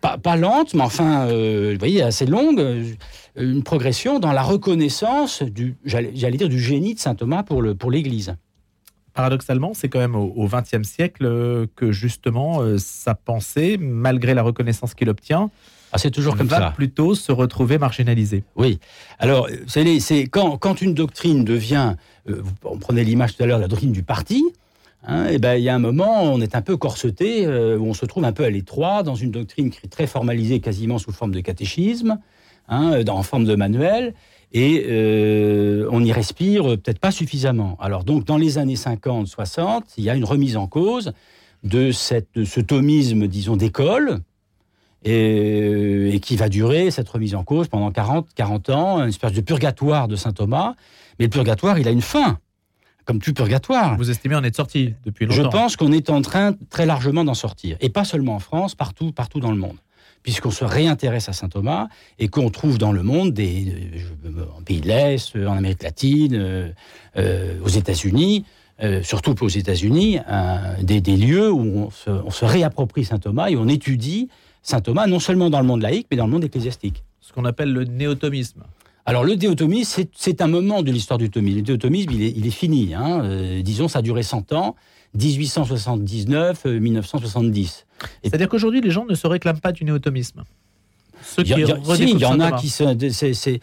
pas, 0.00 0.36
lente, 0.36 0.74
mais 0.74 0.82
enfin, 0.82 1.26
euh, 1.26 1.72
vous 1.72 1.78
voyez, 1.78 2.00
assez 2.02 2.26
longue, 2.26 2.64
une 3.36 3.64
progression 3.64 4.20
dans 4.20 4.32
la 4.32 4.42
reconnaissance 4.42 5.42
du, 5.42 5.76
j'allais 5.84 6.36
dire, 6.36 6.48
du 6.48 6.60
génie 6.60 6.94
de 6.94 7.00
saint 7.00 7.16
Thomas 7.16 7.42
pour 7.42 7.60
le, 7.60 7.74
pour 7.74 7.90
l'Église. 7.90 8.36
Paradoxalement, 9.14 9.74
c'est 9.74 9.88
quand 9.88 9.98
même 9.98 10.14
au 10.14 10.46
XXe 10.46 10.88
siècle 10.88 11.66
que 11.74 11.90
justement 11.90 12.62
sa 12.78 13.16
pensée, 13.16 13.76
malgré 13.76 14.32
la 14.32 14.44
reconnaissance 14.44 14.94
qu'il 14.94 15.08
obtient, 15.08 15.50
ah, 15.92 15.98
c'est 15.98 16.10
toujours 16.10 16.36
comme 16.36 16.46
va 16.46 16.70
plutôt 16.70 17.14
se 17.14 17.32
retrouver 17.32 17.78
marginalisé. 17.78 18.44
Oui. 18.56 18.78
Alors, 19.18 19.48
c'est 19.66 20.22
quand, 20.22 20.58
quand 20.58 20.82
une 20.82 20.94
doctrine 20.94 21.44
devient, 21.44 21.94
euh, 22.28 22.42
on 22.64 22.78
prenait 22.78 23.04
l'image 23.04 23.36
tout 23.36 23.42
à 23.42 23.46
l'heure, 23.46 23.58
la 23.58 23.68
doctrine 23.68 23.92
du 23.92 24.02
parti, 24.02 24.44
hein, 25.04 25.26
et 25.26 25.34
eh 25.34 25.38
ben, 25.38 25.54
il 25.54 25.62
y 25.62 25.68
a 25.68 25.74
un 25.74 25.78
moment, 25.78 26.22
on 26.22 26.40
est 26.40 26.54
un 26.54 26.62
peu 26.62 26.76
corseté, 26.76 27.46
euh, 27.46 27.78
où 27.78 27.86
on 27.86 27.94
se 27.94 28.04
trouve 28.06 28.24
un 28.24 28.32
peu 28.32 28.44
à 28.44 28.50
l'étroit, 28.50 29.02
dans 29.02 29.14
une 29.14 29.30
doctrine 29.30 29.70
très 29.90 30.06
formalisée, 30.06 30.60
quasiment 30.60 30.98
sous 30.98 31.12
forme 31.12 31.32
de 31.32 31.40
catéchisme, 31.40 32.18
hein, 32.68 33.02
en 33.08 33.22
forme 33.22 33.44
de 33.44 33.54
manuel, 33.54 34.14
et 34.52 34.86
euh, 34.88 35.88
on 35.90 36.02
y 36.04 36.12
respire 36.12 36.64
peut-être 36.64 36.98
pas 36.98 37.10
suffisamment. 37.10 37.76
Alors, 37.80 38.04
donc, 38.04 38.24
dans 38.24 38.38
les 38.38 38.58
années 38.58 38.76
50, 38.76 39.26
60, 39.26 39.84
il 39.98 40.04
y 40.04 40.10
a 40.10 40.14
une 40.14 40.24
remise 40.24 40.56
en 40.56 40.66
cause 40.66 41.12
de, 41.64 41.92
cette, 41.92 42.28
de 42.34 42.44
ce 42.44 42.60
thomisme, 42.60 43.26
disons, 43.26 43.56
d'école, 43.56 44.20
euh, 45.06 46.10
et, 46.12 46.18
qui 46.18 46.36
va 46.36 46.48
durer, 46.48 46.90
cette 46.90 47.08
remise 47.08 47.34
en 47.36 47.44
cause, 47.44 47.68
pendant 47.68 47.90
40, 47.92 48.26
40 48.34 48.70
ans, 48.70 49.02
une 49.02 49.10
espèce 49.10 49.32
de 49.32 49.40
purgatoire 49.40 50.08
de 50.08 50.16
saint 50.16 50.32
Thomas. 50.32 50.74
Mais 51.18 51.26
le 51.26 51.30
purgatoire, 51.30 51.78
il 51.78 51.86
a 51.86 51.92
une 51.92 52.02
fin, 52.02 52.38
comme 53.04 53.20
tout 53.20 53.32
purgatoire. 53.32 53.96
Vous 53.96 54.10
estimez 54.10 54.34
en 54.34 54.42
être 54.42 54.56
sorti 54.56 54.94
depuis 55.04 55.26
longtemps 55.26 55.42
Je 55.42 55.48
pense 55.48 55.76
qu'on 55.76 55.92
est 55.92 56.10
en 56.10 56.20
train 56.20 56.54
très 56.68 56.84
largement 56.84 57.24
d'en 57.24 57.34
sortir. 57.34 57.76
Et 57.80 57.90
pas 57.90 58.04
seulement 58.04 58.34
en 58.34 58.38
France, 58.40 58.74
partout, 58.74 59.12
partout 59.12 59.38
dans 59.38 59.52
le 59.52 59.56
monde. 59.56 59.76
Puisqu'on 60.24 60.50
se 60.50 60.64
réintéresse 60.64 61.28
à 61.28 61.32
saint 61.32 61.48
Thomas 61.48 61.86
et 62.18 62.26
qu'on 62.26 62.50
trouve 62.50 62.76
dans 62.76 62.90
le 62.90 63.04
monde, 63.04 63.32
des, 63.32 63.72
euh, 64.24 64.44
en 64.58 64.62
pays 64.62 64.80
de 64.80 64.88
l'Est, 64.88 65.36
en 65.36 65.56
Amérique 65.56 65.84
latine, 65.84 66.34
euh, 67.16 67.60
aux 67.62 67.68
États-Unis, 67.68 68.44
surtout 69.02 69.34
aux 69.44 69.48
États-Unis, 69.48 70.20
des, 70.82 71.00
lieux 71.00 71.50
où 71.50 71.86
on 71.86 71.90
se, 71.90 72.10
on 72.10 72.30
se 72.30 72.44
réapproprie 72.44 73.04
saint 73.04 73.18
Thomas 73.18 73.48
et 73.48 73.56
on 73.56 73.66
étudie 73.66 74.28
saint 74.62 74.80
Thomas, 74.80 75.06
non 75.06 75.20
seulement 75.20 75.50
dans 75.50 75.60
le 75.60 75.66
monde 75.66 75.82
laïque, 75.82 76.06
mais 76.10 76.16
dans 76.16 76.26
le 76.26 76.32
monde 76.32 76.44
ecclésiastique. 76.44 77.04
Ce 77.20 77.32
qu'on 77.32 77.44
appelle 77.44 77.72
le 77.72 77.84
néotomisme. 77.84 78.62
Alors 79.06 79.24
le 79.24 79.34
néotomisme, 79.34 80.04
c'est 80.14 80.42
un 80.42 80.48
moment 80.48 80.82
de 80.82 80.90
l'histoire 80.90 81.18
du 81.18 81.30
thomisme. 81.30 81.58
Le 81.58 81.62
néotomisme, 81.62 82.10
il 82.12 82.22
est, 82.22 82.32
il 82.36 82.46
est 82.46 82.50
fini. 82.50 82.94
Hein. 82.94 83.22
Euh, 83.24 83.62
disons, 83.62 83.88
ça 83.88 84.00
a 84.00 84.02
duré 84.02 84.22
100 84.22 84.52
ans, 84.52 84.76
1879-1970. 85.16 86.26
Euh, 86.36 88.06
C'est-à-dire 88.22 88.48
qu'aujourd'hui, 88.48 88.80
les 88.80 88.90
gens 88.90 89.06
ne 89.06 89.14
se 89.14 89.26
réclament 89.26 89.60
pas 89.60 89.72
du 89.72 89.84
néotomisme 89.84 90.44
il 91.38 91.46
y, 91.46 91.52
il 91.52 92.18
y 92.18 92.24
en 92.24 92.40
a 92.40 92.52
qui 92.52 92.68
se. 92.68 93.58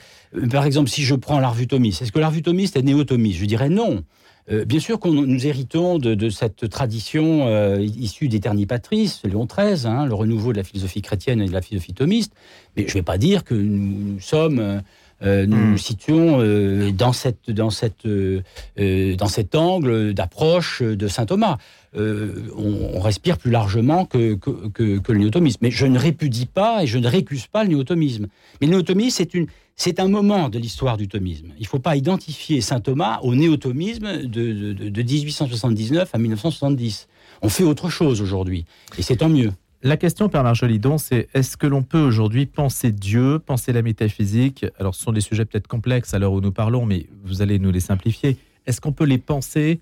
par 0.50 0.66
exemple, 0.66 0.90
si 0.90 1.04
je 1.04 1.16
prends 1.16 1.40
l'arvutomiste, 1.40 2.02
est-ce 2.02 2.12
que 2.12 2.20
l'arvutomiste 2.20 2.76
est 2.76 2.82
néotomiste? 2.82 3.40
Je 3.40 3.46
dirais 3.46 3.70
non. 3.70 4.04
Euh, 4.52 4.64
bien 4.64 4.80
sûr 4.80 5.00
qu'on 5.00 5.12
nous 5.12 5.48
héritons 5.48 5.98
de, 5.98 6.30
cette 6.30 6.70
tradition 6.70 7.48
euh, 7.48 7.80
issue 7.80 8.28
d'Eternipatrice, 8.28 9.22
Léon 9.24 9.48
XIII, 9.48 9.88
hein, 9.88 10.06
le 10.06 10.14
renouveau 10.14 10.52
de 10.52 10.58
la 10.58 10.64
philosophie 10.64 11.02
chrétienne 11.02 11.42
et 11.42 11.48
de 11.48 11.54
la 11.54 11.62
philosophie 11.62 11.94
thomiste, 11.94 12.34
mais 12.78 12.84
je 12.84 12.90
ne 12.90 12.94
vais 12.94 13.04
pas 13.04 13.18
dire 13.18 13.44
que 13.44 13.56
nous, 13.56 14.20
sommes... 14.20 14.60
Euh, 14.60 14.82
nous 15.24 15.56
hmm. 15.56 15.72
nous 15.72 15.78
situons 15.78 16.92
dans, 16.92 17.14
cette, 17.14 17.50
dans, 17.50 17.70
cette, 17.70 18.06
dans 18.06 19.28
cet 19.28 19.56
angle 19.56 20.14
d'approche 20.14 20.82
de 20.84 21.08
saint 21.08 21.26
Thomas. 21.26 21.58
On, 21.96 23.00
respire 23.00 23.38
plus 23.38 23.50
largement 23.50 24.04
que, 24.04 24.34
que, 24.34 24.68
que, 24.68 25.00
que, 25.00 25.12
le 25.14 25.20
néotomisme. 25.20 25.60
Mais 25.62 25.72
je 25.72 25.86
ne 25.86 25.98
répudie 25.98 26.48
pas 26.48 26.84
et 26.84 26.88
je 26.88 26.98
ne 26.98 27.08
récuse 27.08 27.48
pas 27.48 27.64
le 27.64 27.70
néotomisme. 27.70 28.28
Mais 28.60 28.68
le 28.68 28.74
néotomisme, 28.74 29.16
c'est 29.16 29.34
une, 29.34 29.48
c'est 29.76 30.00
un 30.00 30.08
moment 30.08 30.50
de 30.50 30.58
l'histoire 30.58 30.98
du 30.98 31.08
thomisme. 31.08 31.50
Il 31.58 31.64
ne 31.64 31.68
faut 31.68 31.80
pas 31.80 31.96
identifier 31.96 32.62
saint 32.62 32.80
Thomas 32.80 33.20
au 33.24 33.36
néotomisme 33.36 34.24
de, 34.24 34.74
de, 34.74 35.02
1879 35.02 36.10
à 36.14 36.18
1970. 36.18 37.08
On 37.42 37.50
fait 37.50 37.64
autre 37.64 37.90
chose 37.90 38.22
aujourd'hui, 38.22 38.66
et 38.98 39.02
c'est 39.02 39.18
tant 39.18 39.30
mieux. 39.30 39.52
La 39.84 39.98
question, 39.98 40.30
Père 40.30 40.44
Marjolidon, 40.44 40.98
c'est 40.98 41.28
est-ce 41.34 41.58
que 41.58 41.68
l'on 41.68 41.84
peut 41.84 42.00
aujourd'hui 42.00 42.46
penser 42.46 42.92
Dieu, 42.92 43.38
penser 43.38 43.74
la 43.74 43.82
métaphysique? 43.82 44.66
Alors, 44.80 44.96
ce 44.96 45.04
sont 45.04 45.12
des 45.12 45.22
sujets 45.22 45.46
peut-être 45.46 45.68
complexes 45.68 46.14
à 46.14 46.20
l'heure 46.20 46.34
où 46.34 46.42
nous 46.42 46.54
parlons, 46.54 46.86
mais 46.86 47.08
vous 47.24 47.42
allez 47.42 47.60
nous 47.60 47.72
les 47.72 47.82
simplifier. 47.82 48.38
Est-ce 48.66 48.82
qu'on 48.82 48.94
peut 48.94 49.06
les 49.06 49.20
penser 49.20 49.82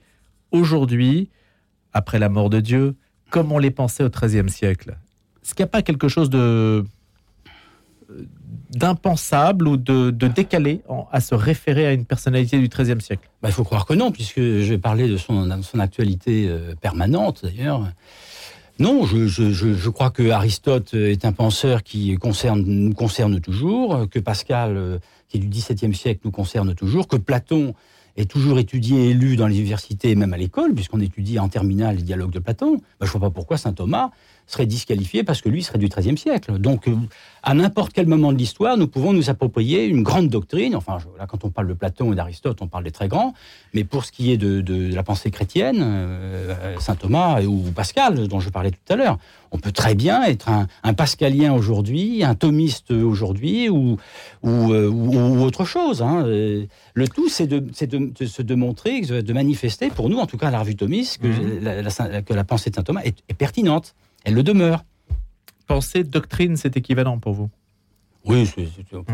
aujourd'hui, 0.51 1.29
après 1.93 2.19
la 2.19 2.27
mort 2.27 2.50
de 2.50 2.59
Dieu, 2.59 2.95
comme 3.29 3.51
on 3.51 3.59
les 3.59 3.71
pensait 3.71 4.03
au 4.03 4.09
XIIIe 4.09 4.50
siècle? 4.50 4.97
Est-ce 5.43 5.53
qu'il 5.53 5.63
n'y 5.63 5.67
a 5.67 5.71
pas 5.71 5.83
quelque 5.83 6.07
chose 6.07 6.29
de 6.29 6.83
d'impensable 8.70 9.67
ou 9.67 9.77
de, 9.77 10.10
décalé 10.10 10.82
à 11.12 11.22
se 11.22 11.36
référer 11.36 11.86
à 11.88 11.93
une 11.93 12.05
personnalité 12.05 12.58
du 12.60 12.67
XIIIe 12.67 13.01
siècle 13.01 13.29
bah, 13.41 13.50
Il 13.50 13.53
faut 13.53 13.63
croire 13.63 13.86
que 13.86 13.93
non, 13.93 14.12
puisque 14.12 14.39
je 14.39 14.70
vais 14.70 14.77
parler 14.77 15.08
de 15.08 15.17
son, 15.17 15.62
son 15.62 15.79
actualité 15.79 16.48
euh, 16.48 16.75
permanente 16.79 17.41
d'ailleurs. 17.43 17.88
Non, 18.79 19.05
je, 19.05 19.89
crois 19.89 20.10
que 20.10 20.32
Aristote 20.32 20.96
est 20.96 21.25
un 21.25 21.32
penseur 21.32 21.84
qui 21.84 22.17
nous 22.55 22.93
concerne 22.93 23.39
toujours, 23.39 24.10
que 24.10 24.17
Pascal, 24.17 24.75
euh, 24.75 24.98
qui 25.29 25.38
est 25.38 25.39
du 25.39 25.48
XVIIe 25.48 25.93
siècle, 25.93 26.22
nous 26.25 26.32
concerne 26.32 26.74
toujours, 26.74 27.08
que 27.08 27.15
Platon 27.15 27.75
est 28.17 28.29
toujours 28.29 28.60
étudié 28.60 29.10
et 29.10 29.13
lu 29.13 29.36
dans 29.36 29.48
les 29.48 29.58
universités 29.60 30.15
même 30.15 30.34
à 30.34 30.38
l'école, 30.38 30.74
puisqu'on 30.74 31.00
étudie 31.00 31.39
en 31.39 31.50
terminale 31.50 31.98
les 31.98 32.03
dialogues 32.03 32.32
de 32.32 32.39
Platon. 32.39 32.77
Bah, 32.77 32.82
je 33.01 33.05
ne 33.05 33.12
vois 33.12 33.22
pas 33.22 33.29
pourquoi 33.29 33.58
saint 33.58 33.74
Thomas 33.74 34.10
serait 34.47 34.65
disqualifié 34.65 35.23
parce 35.23 35.41
que 35.41 35.50
lui 35.50 35.63
serait 35.63 35.79
du 35.79 35.88
XIIIe 35.88 36.17
siècle. 36.17 36.57
Donc, 36.57 36.88
euh, 36.88 36.95
à 37.43 37.53
n'importe 37.53 37.93
quel 37.93 38.07
moment 38.07 38.31
de 38.31 38.38
l'histoire, 38.38 38.77
nous 38.77 38.88
pouvons 38.88 39.13
nous 39.13 39.29
approprier 39.29 39.85
une 39.85 40.03
grande 40.03 40.29
doctrine. 40.29 40.75
Enfin, 40.75 40.97
là, 41.17 41.25
quand 41.27 41.43
on 41.43 41.50
parle 41.50 41.67
de 41.67 41.73
Platon 41.73 42.13
et 42.13 42.15
d'Aristote, 42.15 42.62
on 42.62 42.67
parle 42.67 42.83
des 42.83 42.91
très 42.91 43.07
grands. 43.07 43.33
Mais 43.73 43.83
pour 43.83 44.05
ce 44.05 44.12
qui 44.12 44.31
est 44.31 44.38
de, 44.38 44.93
la 44.93 45.03
pensée 45.03 45.31
chrétienne, 45.31 45.79
euh, 45.81 46.79
saint 46.79 46.95
Thomas 46.95 47.41
ou 47.43 47.71
Pascal, 47.75 48.27
dont 48.27 48.39
je 48.39 48.50
parlais 48.50 48.71
tout 48.71 48.93
à 48.93 48.95
l'heure, 48.95 49.17
on 49.51 49.59
peut 49.59 49.71
très 49.71 49.95
bien 49.95 50.23
être 50.23 50.50
un, 50.50 50.93
pascalien 50.93 51.53
aujourd'hui, 51.53 52.23
un 52.23 52.35
thomiste 52.35 52.91
aujourd'hui 52.91 53.69
ou, 53.69 53.97
ou, 54.41 54.73
euh, 54.73 54.89
autre 54.89 55.63
chose. 55.65 56.01
Hein. 56.01 56.23
Le 56.25 57.07
tout, 57.07 57.29
c'est 57.29 57.47
de, 57.47 57.59
de, 57.59 58.55
montrer, 58.55 59.01
de 59.01 59.33
manifester, 59.33 59.89
pour 59.89 60.09
nous, 60.09 60.17
en 60.17 60.25
tout 60.25 60.38
cas 60.38 60.47
à 60.47 60.51
la 60.51 60.59
revue 60.59 60.75
thomiste, 60.75 61.21
que, 61.21 61.27
mmh. 61.27 61.63
la, 61.63 62.21
que 62.21 62.33
la 62.33 62.43
pensée 62.43 62.69
de 62.69 62.75
saint 62.75 62.83
Thomas 62.83 63.01
est 63.03 63.33
pertinente 63.33 63.95
elle 64.24 64.34
le 64.34 64.44
demeure. 64.44 64.84
Pensée, 65.68 66.03
doctrine, 66.03 66.58
c'est 66.58 66.75
équivalent 66.77 67.20
pour 67.20 67.34
vous 67.34 67.50
Oui, 68.25 68.50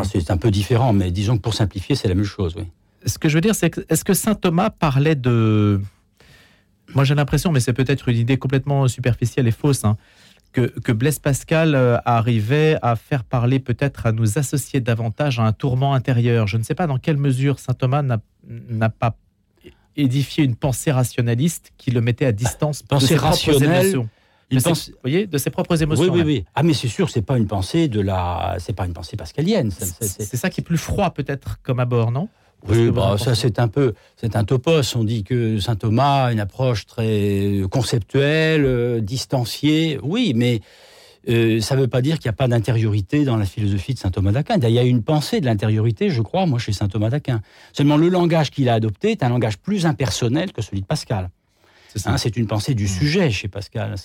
c'est 0.04 0.32
un 0.32 0.38
peu 0.38 0.52
différent, 0.52 0.94
mais 0.94 1.12
disons 1.12 1.38
que 1.38 1.42
pour 1.42 1.54
simplifier, 1.54 1.96
c'est 1.96 2.08
la 2.08 2.16
même 2.16 2.26
chose. 2.26 2.56
Oui. 2.58 2.64
Ce 3.06 3.18
que 3.18 3.30
je 3.30 3.36
veux 3.36 3.42
dire, 3.42 3.56
c'est 3.56 3.70
que, 3.70 3.82
est-ce 3.90 4.04
que 4.04 4.14
saint 4.14 4.36
Thomas 4.36 4.70
parlait 4.70 5.16
de. 5.16 5.80
Moi, 6.96 7.04
j'ai 7.04 7.16
l'impression, 7.16 7.52
mais 7.52 7.60
c'est 7.60 7.74
peut-être 7.74 8.10
une 8.10 8.18
idée 8.18 8.38
complètement 8.38 8.88
superficielle 8.88 9.48
et 9.48 9.52
fausse, 9.52 9.86
hein, 9.86 9.96
que, 10.52 10.62
que, 10.62 10.92
Blaise 10.92 11.20
Pascal 11.20 11.76
euh, 11.76 11.98
arrivait 12.04 12.78
à 12.82 12.96
faire 12.96 13.24
parler, 13.24 13.60
peut-être 13.60 14.08
à 14.08 14.12
nous 14.12 14.40
associer 14.40 14.82
davantage 14.82 15.40
à 15.40 15.44
un 15.44 15.54
tourment 15.54 15.94
intérieur. 15.94 16.48
Je 16.48 16.58
ne 16.58 16.64
sais 16.64 16.76
pas 16.76 16.88
dans 16.88 16.98
quelle 16.98 17.18
mesure 17.18 17.60
saint 17.60 17.74
Thomas 17.74 18.02
n'a 18.02 18.90
pas 18.90 19.16
édifié 19.96 20.44
une 20.44 20.56
pensée 20.56 20.92
rationaliste 20.92 21.72
qui 21.78 21.92
le 21.92 22.02
mettait 22.02 22.26
à 22.26 22.32
distance 22.32 22.82
pensée 22.82 23.16
rationnelle 23.16 24.08
il 24.52 24.62
pense, 24.62 24.90
vous 24.90 24.96
voyez, 25.04 25.28
de 25.28 25.38
ses 25.38 25.50
propres 25.50 25.82
émotions. 25.82 26.06
Oui, 26.06 26.10
oui, 26.10 26.22
oui. 26.26 26.46
Ah, 26.56 26.64
mais 26.64 26.74
c'est 26.74 26.88
sûr, 26.88 27.10
c'est 27.10 27.22
pas 27.22 27.38
une 27.38 27.48
pensée 27.48 27.88
de 27.88 28.02
la, 28.02 28.56
c'est 28.60 28.74
pas 28.74 28.86
une 28.86 28.94
pensée 28.94 29.16
pascalienne. 29.18 29.72
C'est 29.72 30.38
ça 30.38 30.50
qui 30.50 30.62
est 30.62 30.64
plus 30.64 30.78
froid 30.78 31.12
peut-être 31.12 31.60
comme 31.62 31.80
abord, 31.80 32.12
non? 32.12 32.30
Oui, 32.68 32.92
bah, 32.92 33.16
ça 33.18 33.36
c'est 33.36 33.58
un 33.60 33.70
peu, 33.70 33.94
c'est 34.18 34.36
un 34.36 34.44
topos. 34.44 34.96
On 34.96 35.04
dit 35.04 35.24
que 35.24 35.60
saint 35.60 35.76
Thomas 35.76 36.26
a 36.26 36.32
une 36.34 36.42
approche 36.42 36.86
très 36.86 37.62
conceptuelle, 37.72 38.66
euh, 38.66 39.00
distanciée. 39.00 39.98
Oui, 40.04 40.34
mais 40.36 40.60
euh, 41.30 41.62
ça 41.62 41.76
ne 41.76 41.82
veut 41.82 41.88
pas 41.88 42.02
dire 42.02 42.20
qu'il 42.20 42.28
n'y 42.30 42.34
a 42.34 42.38
pas 42.38 42.48
d'intériorité 42.48 43.24
dans 43.24 43.38
la 43.38 43.46
philosophie 43.46 43.94
de 43.94 44.00
saint 44.00 44.12
Thomas 44.12 44.32
d'Aquin. 44.32 44.58
Il 44.62 44.70
y 44.72 44.80
a 44.80 44.84
une 44.84 45.04
pensée 45.04 45.40
de 45.40 45.46
l'intériorité, 45.46 46.10
je 46.10 46.22
crois, 46.22 46.46
moi, 46.46 46.60
chez 46.60 46.74
saint 46.74 46.88
Thomas 46.88 47.10
d'Aquin. 47.10 47.42
Seulement, 47.72 47.98
le 47.98 48.10
langage 48.10 48.52
qu'il 48.52 48.68
a 48.68 48.74
adopté 48.74 49.12
est 49.12 49.24
un 49.24 49.30
langage 49.30 49.58
plus 49.58 49.86
impersonnel 49.86 50.52
que 50.52 50.62
celui 50.62 50.82
de 50.82 50.86
Pascal. 50.86 51.30
Hein, 52.06 52.18
c'est 52.18 52.38
une 52.38 52.48
pensée 52.48 52.76
du 52.76 52.88
sujet 52.88 53.32
chez 53.32 53.48
Pascal. 53.48 53.96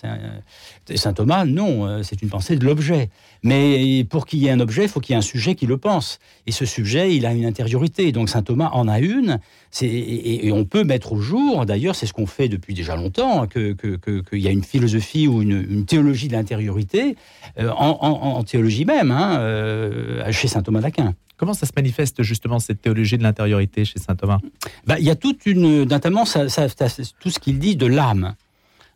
Saint 0.94 1.12
Thomas, 1.12 1.44
non, 1.44 1.86
euh, 1.86 2.02
c'est 2.02 2.22
une 2.22 2.28
pensée 2.28 2.56
de 2.56 2.64
l'objet. 2.64 3.10
Mais 3.42 4.04
pour 4.08 4.26
qu'il 4.26 4.38
y 4.38 4.46
ait 4.46 4.50
un 4.50 4.60
objet, 4.60 4.84
il 4.84 4.88
faut 4.88 5.00
qu'il 5.00 5.12
y 5.12 5.16
ait 5.16 5.18
un 5.18 5.22
sujet 5.22 5.54
qui 5.54 5.66
le 5.66 5.76
pense. 5.76 6.18
Et 6.46 6.52
ce 6.52 6.64
sujet, 6.64 7.14
il 7.14 7.26
a 7.26 7.34
une 7.34 7.44
intériorité. 7.44 8.10
Donc 8.12 8.30
Saint 8.30 8.42
Thomas 8.42 8.70
en 8.72 8.88
a 8.88 9.00
une. 9.00 9.38
Et, 9.82 10.52
on 10.52 10.64
peut 10.64 10.84
mettre 10.84 11.12
au 11.12 11.20
jour, 11.20 11.66
d'ailleurs, 11.66 11.96
c'est 11.96 12.06
ce 12.06 12.12
qu'on 12.12 12.26
fait 12.26 12.48
depuis 12.48 12.74
déjà 12.74 12.94
longtemps, 12.94 13.46
qu'il 13.46 13.74
que, 13.74 14.36
y 14.36 14.46
a 14.46 14.50
une 14.50 14.62
philosophie 14.62 15.26
ou 15.26 15.42
une, 15.42 15.84
théologie 15.84 16.28
de 16.28 16.34
l'intériorité 16.34 17.16
euh, 17.58 17.70
en, 17.70 18.42
théologie 18.44 18.84
même, 18.84 19.10
hein, 19.10 19.38
euh, 19.40 20.30
chez 20.30 20.48
Saint 20.48 20.62
Thomas 20.62 20.80
d'Aquin. 20.80 21.14
Comment 21.36 21.54
ça 21.54 21.66
se 21.66 21.72
manifeste 21.76 22.22
justement 22.22 22.58
cette 22.58 22.80
théologie 22.80 23.18
de 23.18 23.22
l'intériorité 23.22 23.84
chez 23.84 23.98
saint 23.98 24.14
Thomas? 24.14 24.38
Bah, 24.86 24.98
Il 24.98 25.04
y 25.04 25.10
a 25.10 25.16
toute 25.16 25.46
une, 25.46 25.84
notamment 25.84 26.24
ça, 26.24 26.46
tout 27.18 27.30
ce 27.30 27.38
qu'il 27.38 27.58
dit 27.58 27.76
de 27.76 27.86
l'âme. 27.86 28.34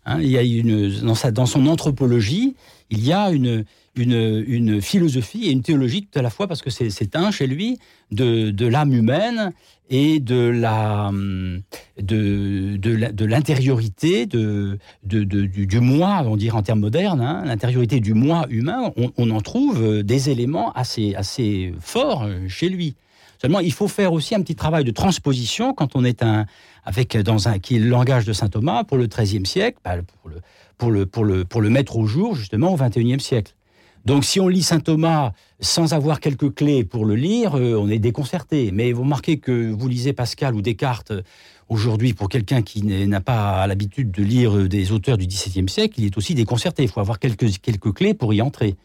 Hein. 0.06 0.20
il 0.20 0.28
y 0.28 0.38
a 0.38 0.42
une, 0.42 1.00
dans, 1.00 1.14
sa, 1.14 1.30
dans 1.30 1.46
son 1.46 1.66
anthropologie, 1.66 2.54
il 2.90 3.04
y 3.04 3.12
a 3.12 3.30
une, 3.30 3.64
une, 3.98 4.80
philosophie 4.80 5.46
et 5.46 5.50
une 5.50 5.62
théologie 5.62 6.06
tout 6.06 6.18
à 6.18 6.22
la 6.22 6.30
fois, 6.30 6.46
parce 6.46 6.62
que 6.62 6.70
c'est 6.70 7.16
un 7.16 7.30
chez 7.30 7.46
lui, 7.46 7.78
de, 8.10 8.66
l'âme 8.66 8.92
humaine 8.92 9.52
et 9.90 10.20
de 10.20 10.36
la 10.36 11.10
de, 11.12 12.76
de 12.76 13.24
l'intériorité 13.24 14.26
de, 14.26 14.78
du, 15.02 15.80
moi, 15.80 16.22
on 16.26 16.36
dirait 16.36 16.56
en 16.56 16.62
termes 16.62 16.80
modernes, 16.80 17.20
hein, 17.20 17.42
l'intériorité 17.44 18.00
du 18.00 18.14
moi 18.14 18.46
humain, 18.50 18.92
on, 19.16 19.30
en 19.30 19.40
trouve 19.40 20.02
des 20.02 20.30
éléments 20.30 20.72
assez, 20.72 21.14
assez 21.14 21.72
forts 21.80 22.26
chez 22.48 22.68
lui. 22.68 22.94
Seulement, 23.40 23.60
il 23.60 23.72
faut 23.72 23.88
faire 23.88 24.12
aussi 24.12 24.34
un 24.34 24.42
petit 24.42 24.56
travail 24.56 24.84
de 24.84 24.90
transposition 24.90 25.72
quand 25.72 25.94
on 25.94 26.04
est 26.04 26.22
un, 26.22 26.46
avec 26.84 27.16
dans 27.16 27.48
un 27.48 27.58
qui 27.58 27.76
est 27.76 27.78
le 27.78 27.88
langage 27.88 28.24
de 28.24 28.32
saint 28.32 28.48
Thomas 28.48 28.82
pour 28.84 28.96
le 28.96 29.06
XIIIe 29.06 29.46
siècle, 29.46 29.78
bah, 29.84 29.96
pour, 30.22 30.30
le, 30.30 30.40
pour, 30.76 30.90
le, 30.90 31.06
pour, 31.06 31.24
le, 31.24 31.44
pour 31.44 31.60
le 31.60 31.70
mettre 31.70 31.96
au 31.96 32.06
jour 32.06 32.34
justement 32.34 32.72
au 32.72 32.76
XXIe 32.76 33.20
siècle. 33.20 33.54
Donc 34.04 34.24
si 34.24 34.40
on 34.40 34.48
lit 34.48 34.62
saint 34.62 34.80
Thomas 34.80 35.32
sans 35.60 35.92
avoir 35.92 36.20
quelques 36.20 36.54
clés 36.54 36.84
pour 36.84 37.04
le 37.04 37.14
lire, 37.14 37.56
euh, 37.56 37.74
on 37.74 37.88
est 37.88 37.98
déconcerté. 37.98 38.70
Mais 38.72 38.92
vous 38.92 39.02
remarquez 39.02 39.38
que 39.38 39.70
vous 39.70 39.88
lisez 39.88 40.12
Pascal 40.12 40.54
ou 40.54 40.62
Descartes 40.62 41.10
euh, 41.10 41.22
aujourd'hui, 41.68 42.14
pour 42.14 42.28
quelqu'un 42.28 42.62
qui 42.62 42.82
n'a 42.82 43.20
pas 43.20 43.66
l'habitude 43.66 44.10
de 44.10 44.22
lire 44.22 44.56
euh, 44.56 44.68
des 44.68 44.92
auteurs 44.92 45.18
du 45.18 45.26
XVIIe 45.26 45.68
siècle, 45.68 45.94
il 45.98 46.06
est 46.06 46.16
aussi 46.16 46.34
déconcerté. 46.34 46.84
Il 46.84 46.88
faut 46.88 47.00
avoir 47.00 47.18
quelques, 47.18 47.58
quelques 47.60 47.92
clés 47.92 48.14
pour 48.14 48.32
y 48.32 48.40
entrer. 48.40 48.76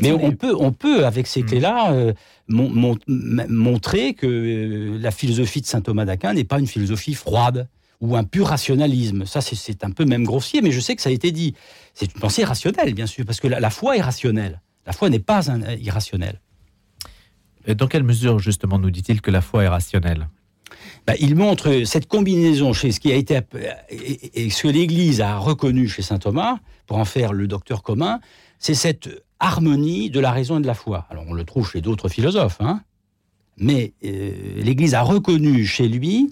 Mais 0.00 0.10
on 0.10 0.32
peut, 0.32 0.56
on 0.58 0.72
peut, 0.72 1.06
avec 1.06 1.28
ces 1.28 1.42
hmm. 1.42 1.46
clés-là, 1.46 2.14
montrer 2.48 4.14
que 4.14 4.98
la 4.98 5.10
philosophie 5.12 5.60
de 5.60 5.66
saint 5.66 5.82
Thomas 5.82 6.04
d'Aquin 6.04 6.32
n'est 6.32 6.42
pas 6.42 6.58
une 6.58 6.66
philosophie 6.66 7.14
froide 7.14 7.68
ou 8.00 8.16
un 8.16 8.24
pur 8.24 8.46
rationalisme. 8.46 9.26
Ça, 9.26 9.40
c'est 9.40 9.84
un 9.84 9.90
peu 9.90 10.04
même 10.04 10.24
grossier, 10.24 10.62
mais 10.62 10.70
je 10.72 10.80
sais 10.80 10.96
que 10.96 11.02
ça 11.02 11.10
a 11.10 11.12
été 11.12 11.32
dit. 11.32 11.54
C'est 11.94 12.12
une 12.14 12.20
pensée 12.20 12.44
rationnelle, 12.44 12.94
bien 12.94 13.06
sûr, 13.06 13.24
parce 13.24 13.40
que 13.40 13.48
la, 13.48 13.70
foi 13.70 13.96
est 13.96 14.02
rationnelle. 14.02 14.60
La 14.86 14.92
foi 14.92 15.10
n'est 15.10 15.18
pas 15.18 15.50
un, 15.50 15.60
irrationnelle. 15.76 16.40
Et 17.66 17.74
dans 17.74 17.86
quelle 17.86 18.02
mesure, 18.02 18.38
justement, 18.38 18.78
nous 18.78 18.90
dit-il 18.90 19.20
que 19.20 19.30
la 19.30 19.40
foi 19.40 19.64
est 19.64 19.68
rationnelle? 19.68 20.28
Bah, 21.06 21.14
il 21.20 21.34
montre 21.34 21.84
cette 21.84 22.06
combinaison 22.06 22.72
chez 22.72 22.92
ce 22.92 23.00
qui 23.00 23.12
a 23.12 23.14
été 23.14 23.40
et 23.90 24.50
ce 24.50 24.62
que 24.62 24.68
l'Église 24.68 25.20
a 25.20 25.36
reconnu 25.36 25.88
chez 25.88 26.02
saint 26.02 26.18
Thomas 26.18 26.58
pour 26.86 26.98
en 26.98 27.04
faire 27.04 27.32
le 27.32 27.46
docteur 27.46 27.82
commun, 27.82 28.20
c'est 28.58 28.74
cette 28.74 29.08
harmonie 29.38 30.10
de 30.10 30.20
la 30.20 30.30
raison 30.30 30.58
et 30.58 30.62
de 30.62 30.66
la 30.66 30.74
foi. 30.74 31.06
Alors 31.10 31.24
on 31.28 31.34
le 31.34 31.44
trouve 31.44 31.70
chez 31.70 31.80
d'autres 31.80 32.08
philosophes, 32.08 32.56
hein, 32.60 32.80
mais 33.56 33.92
euh, 34.04 34.32
l'Église 34.56 34.94
a 34.94 35.02
reconnu 35.02 35.66
chez 35.66 35.88
lui 35.88 36.30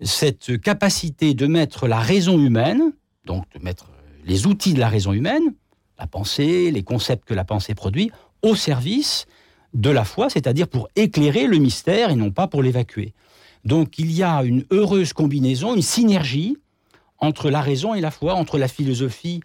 cette 0.00 0.60
capacité 0.60 1.34
de 1.34 1.46
mettre 1.46 1.88
la 1.88 1.98
raison 1.98 2.38
humaine, 2.38 2.92
donc 3.24 3.44
de 3.54 3.62
mettre 3.62 3.90
les 4.24 4.46
outils 4.46 4.74
de 4.74 4.80
la 4.80 4.88
raison 4.88 5.12
humaine, 5.12 5.54
la 5.98 6.06
pensée, 6.06 6.70
les 6.70 6.82
concepts 6.82 7.26
que 7.26 7.34
la 7.34 7.44
pensée 7.44 7.74
produit, 7.74 8.10
au 8.42 8.54
service 8.54 9.26
de 9.74 9.90
la 9.90 10.04
foi, 10.04 10.30
c'est-à-dire 10.30 10.68
pour 10.68 10.88
éclairer 10.96 11.46
le 11.46 11.58
mystère 11.58 12.10
et 12.10 12.16
non 12.16 12.30
pas 12.30 12.46
pour 12.46 12.62
l'évacuer. 12.62 13.12
Donc 13.64 13.98
il 13.98 14.12
y 14.12 14.22
a 14.22 14.42
une 14.44 14.64
heureuse 14.70 15.12
combinaison, 15.12 15.74
une 15.74 15.82
synergie 15.82 16.56
entre 17.18 17.50
la 17.50 17.60
raison 17.60 17.94
et 17.94 18.00
la 18.00 18.10
foi, 18.10 18.34
entre 18.34 18.58
la 18.58 18.68
philosophie 18.68 19.40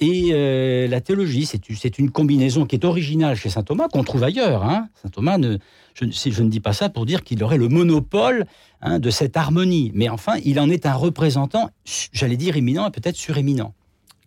et 0.00 0.28
euh, 0.32 0.88
la 0.88 1.00
théologie. 1.00 1.46
C'est 1.46 1.98
une 1.98 2.10
combinaison 2.10 2.66
qui 2.66 2.76
est 2.76 2.84
originale 2.84 3.36
chez 3.36 3.48
saint 3.48 3.62
Thomas, 3.62 3.88
qu'on 3.88 4.04
trouve 4.04 4.24
ailleurs. 4.24 4.64
Hein. 4.64 4.88
Saint 5.02 5.08
Thomas, 5.08 5.38
ne, 5.38 5.58
je, 5.94 6.04
je, 6.10 6.42
ne 6.42 6.48
dis 6.48 6.60
pas 6.60 6.72
ça 6.72 6.88
pour 6.88 7.06
dire 7.06 7.22
qu'il 7.22 7.42
aurait 7.42 7.58
le 7.58 7.68
monopole 7.68 8.46
hein, 8.82 8.98
de 8.98 9.10
cette 9.10 9.36
harmonie, 9.36 9.90
mais 9.94 10.08
enfin, 10.08 10.34
il 10.44 10.60
en 10.60 10.68
est 10.68 10.86
un 10.86 10.94
représentant, 10.94 11.70
j'allais 12.12 12.36
dire 12.36 12.56
éminent 12.56 12.86
et 12.86 12.90
peut-être 12.90 13.16
suréminent. 13.16 13.74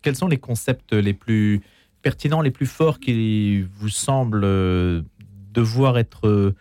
Quels 0.01 0.15
sont 0.15 0.27
les 0.27 0.37
concepts 0.37 0.93
les 0.93 1.13
plus 1.13 1.61
pertinents, 2.01 2.41
les 2.41 2.51
plus 2.51 2.65
forts 2.65 2.99
qui 2.99 3.65
vous 3.79 3.89
semblent 3.89 4.43
euh, 4.45 5.01
devoir 5.53 5.97
être 5.97 6.27
euh, 6.27 6.55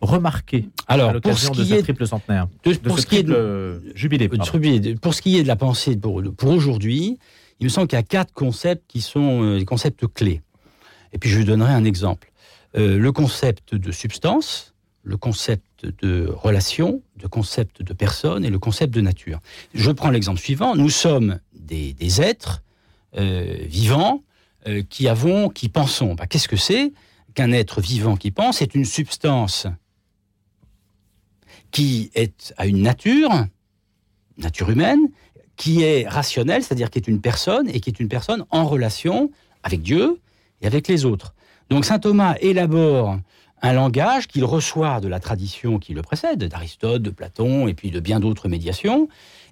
remarqués 0.00 0.68
Alors, 0.86 1.10
à 1.10 1.12
l'occasion 1.12 1.52
de 1.52 1.64
ce 1.64 1.74
triple 1.74 2.06
centenaire 2.06 2.46
pour 2.82 2.98
ce, 2.98 3.06
qui 3.06 3.16
est 3.16 3.22
de, 3.22 3.82
jubilé, 3.94 4.28
Pour 4.28 5.14
ce 5.14 5.22
qui 5.22 5.36
est 5.36 5.42
de 5.42 5.48
la 5.48 5.56
pensée 5.56 5.96
pour, 5.96 6.22
pour 6.36 6.50
aujourd'hui, 6.50 7.18
il 7.60 7.64
me 7.64 7.68
semble 7.68 7.86
qu'il 7.86 7.96
y 7.96 8.00
a 8.00 8.04
quatre 8.04 8.32
concepts 8.32 8.84
qui 8.88 9.00
sont 9.00 9.42
euh, 9.42 9.58
des 9.58 9.64
concepts 9.64 10.06
clés. 10.06 10.42
Et 11.12 11.18
puis 11.18 11.30
je 11.30 11.40
donnerai 11.42 11.72
un 11.72 11.84
exemple. 11.84 12.32
Euh, 12.76 12.98
le 12.98 13.12
concept 13.12 13.74
de 13.74 13.92
substance, 13.92 14.74
le 15.02 15.16
concept 15.16 15.86
de 16.02 16.28
relation, 16.28 17.02
le 17.22 17.28
concept 17.28 17.82
de 17.82 17.92
personne 17.92 18.44
et 18.44 18.50
le 18.50 18.58
concept 18.58 18.92
de 18.92 19.00
nature. 19.00 19.40
Je 19.74 19.90
prends 19.90 20.10
l'exemple 20.10 20.40
suivant. 20.40 20.74
Nous 20.74 20.90
sommes 20.90 21.38
des, 21.52 22.20
êtres 22.20 22.62
vivants 23.12 24.24
qui 24.88 25.08
avons, 25.08 25.50
qui 25.50 25.68
pensons. 25.68 26.14
Bah, 26.14 26.26
qu'est-ce 26.26 26.48
que 26.48 26.56
c'est 26.56 26.92
qu'un 27.34 27.52
être 27.52 27.82
vivant 27.82 28.16
qui 28.16 28.30
pense? 28.30 28.58
C'est 28.58 28.74
une 28.74 28.86
substance 28.86 29.66
qui 31.74 32.12
est 32.14 32.54
à 32.56 32.66
une 32.66 32.82
nature, 32.82 33.30
nature 34.38 34.70
humaine, 34.70 35.00
qui 35.56 35.82
est 35.82 36.08
rationnelle, 36.08 36.62
c'est-à-dire 36.62 36.90
qui 36.90 36.98
est 36.98 37.08
une 37.08 37.20
personne 37.20 37.68
et 37.68 37.80
qui 37.80 37.90
est 37.90 38.00
une 38.00 38.08
personne 38.08 38.44
en 38.50 38.64
relation 38.64 39.30
avec 39.62 39.82
Dieu 39.82 40.20
et 40.60 40.66
avec 40.66 40.88
les 40.88 41.04
autres. 41.04 41.34
Donc 41.70 41.84
saint 41.84 41.98
Thomas 41.98 42.34
élabore 42.40 43.18
un 43.62 43.72
langage 43.72 44.26
qu'il 44.26 44.44
reçoit 44.44 45.00
de 45.00 45.08
la 45.08 45.20
tradition 45.20 45.78
qui 45.78 45.94
le 45.94 46.02
précède, 46.02 46.44
d'Aristote, 46.44 47.02
de 47.02 47.10
Platon 47.10 47.66
et 47.66 47.74
puis 47.74 47.90
de 47.90 48.00
bien 48.00 48.20
d'autres 48.20 48.48
médiations, 48.48 49.08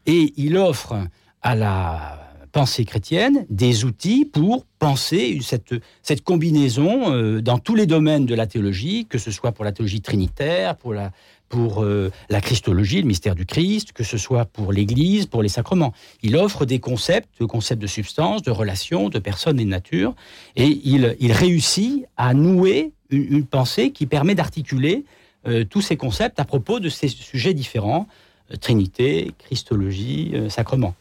et 0.06 0.34
il 0.36 0.58
offre 0.58 0.96
à 1.40 1.54
la 1.54 2.32
pensée 2.52 2.84
chrétienne 2.84 3.46
des 3.48 3.86
outils 3.86 4.26
pour 4.26 4.66
penser 4.78 5.38
cette, 5.40 5.74
cette 6.02 6.22
combinaison 6.22 7.10
euh, 7.10 7.40
dans 7.40 7.58
tous 7.58 7.74
les 7.74 7.86
domaines 7.86 8.26
de 8.26 8.34
la 8.34 8.46
théologie, 8.46 9.06
que 9.06 9.16
ce 9.16 9.30
soit 9.30 9.52
pour 9.52 9.64
la 9.64 9.72
théologie 9.72 10.02
trinitaire, 10.02 10.76
pour 10.76 10.92
la, 10.92 11.12
pour 11.52 11.84
euh, 11.84 12.10
la 12.30 12.40
Christologie, 12.40 13.02
le 13.02 13.06
mystère 13.06 13.34
du 13.34 13.44
Christ, 13.44 13.92
que 13.92 14.04
ce 14.04 14.16
soit 14.16 14.46
pour 14.46 14.72
l'Église, 14.72 15.26
pour 15.26 15.42
les 15.42 15.50
sacrements. 15.50 15.92
Il 16.22 16.34
offre 16.34 16.64
des 16.64 16.80
concepts, 16.80 17.28
de 17.40 17.44
concepts 17.44 17.82
de 17.82 17.86
substance, 17.86 18.40
de 18.40 18.50
relations, 18.50 19.10
de 19.10 19.18
personnes 19.18 19.60
et 19.60 19.66
de 19.66 19.68
nature, 19.68 20.14
et 20.56 20.80
il, 20.82 21.32
réussit 21.32 22.06
à 22.16 22.32
nouer 22.32 22.92
une, 23.10 23.44
pensée 23.44 23.90
qui 23.90 24.06
permet 24.06 24.34
d'articuler 24.34 25.04
euh, 25.46 25.64
tous 25.64 25.82
ces 25.82 25.98
concepts 25.98 26.40
à 26.40 26.46
propos 26.46 26.80
de 26.80 26.88
ces 26.88 27.08
sujets 27.08 27.52
différents, 27.52 28.08
euh, 28.50 28.56
Trinité, 28.56 29.32
Christologie, 29.38 30.32
sacrements. 30.48 30.94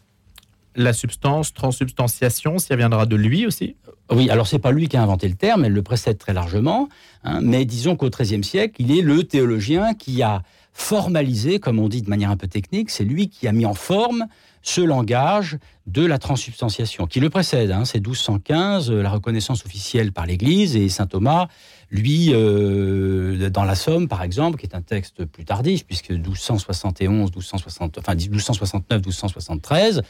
La 0.75 0.93
substance, 0.93 1.53
transsubstantiation, 1.53 2.57
ça 2.59 2.75
viendra 2.75 3.05
de 3.05 3.15
lui 3.15 3.45
aussi 3.45 3.75
oui, 4.13 4.29
alors 4.29 4.45
c'est 4.45 4.59
pas 4.59 4.71
lui 4.71 4.89
qui 4.89 4.97
a 4.97 5.01
inventé 5.01 5.29
le 5.29 5.35
terme, 5.35 5.63
elle 5.63 5.71
le 5.71 5.83
précède 5.83 6.17
très 6.17 6.33
largement, 6.33 6.89
hein, 7.23 7.39
mais 7.41 7.63
disons 7.63 7.95
qu'au 7.95 8.09
XIIIe 8.09 8.43
siècle, 8.43 8.75
il 8.79 8.91
est 8.91 9.01
le 9.01 9.23
théologien 9.23 9.93
qui 9.93 10.21
a 10.21 10.43
formalisé, 10.73 11.59
comme 11.59 11.79
on 11.79 11.87
dit 11.87 12.01
de 12.01 12.09
manière 12.09 12.29
un 12.29 12.35
peu 12.35 12.47
technique, 12.47 12.89
c'est 12.89 13.05
lui 13.05 13.29
qui 13.29 13.47
a 13.47 13.53
mis 13.53 13.65
en 13.65 13.73
forme 13.73 14.27
ce 14.63 14.81
langage 14.81 15.57
de 15.87 16.05
la 16.05 16.19
transsubstantiation, 16.19 17.07
qui 17.07 17.19
le 17.19 17.29
précède. 17.29 17.71
Hein, 17.71 17.85
c'est 17.85 17.99
1215, 17.99 18.91
euh, 18.91 19.01
la 19.01 19.09
reconnaissance 19.09 19.65
officielle 19.65 20.11
par 20.11 20.25
l'Église, 20.25 20.75
et 20.75 20.87
saint 20.89 21.07
Thomas, 21.07 21.47
lui, 21.89 22.29
euh, 22.31 23.49
dans 23.49 23.63
la 23.63 23.75
Somme, 23.75 24.07
par 24.07 24.23
exemple, 24.23 24.59
qui 24.59 24.65
est 24.65 24.75
un 24.75 24.81
texte 24.81 25.25
plus 25.25 25.45
tardif, 25.45 25.85
puisque 25.85 26.11
1271, 26.11 27.31
1260, 27.31 27.97
enfin 27.97 28.13
1269, 28.13 28.99
1273, 28.99 30.03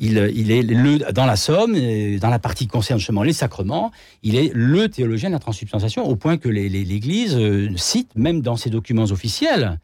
il, 0.00 0.50
est 0.50 0.62
le, 0.62 1.12
dans 1.12 1.26
la 1.26 1.36
Somme, 1.36 1.74
dans 2.18 2.30
la 2.30 2.38
partie 2.38 2.64
qui 2.64 2.70
concerne 2.70 2.98
justement 2.98 3.22
les 3.22 3.34
sacrements, 3.34 3.92
il 4.22 4.34
est 4.34 4.50
le 4.54 4.88
théologien 4.88 5.28
de 5.28 5.34
la 5.34 5.38
transsubstantiation, 5.38 6.04
au 6.06 6.16
point 6.16 6.38
que 6.38 6.48
l'Église 6.48 7.36
euh, 7.36 7.68
cite, 7.76 8.10
même 8.16 8.40
dans 8.40 8.56
ses 8.56 8.70
documents 8.70 9.04
officiels, 9.04 9.78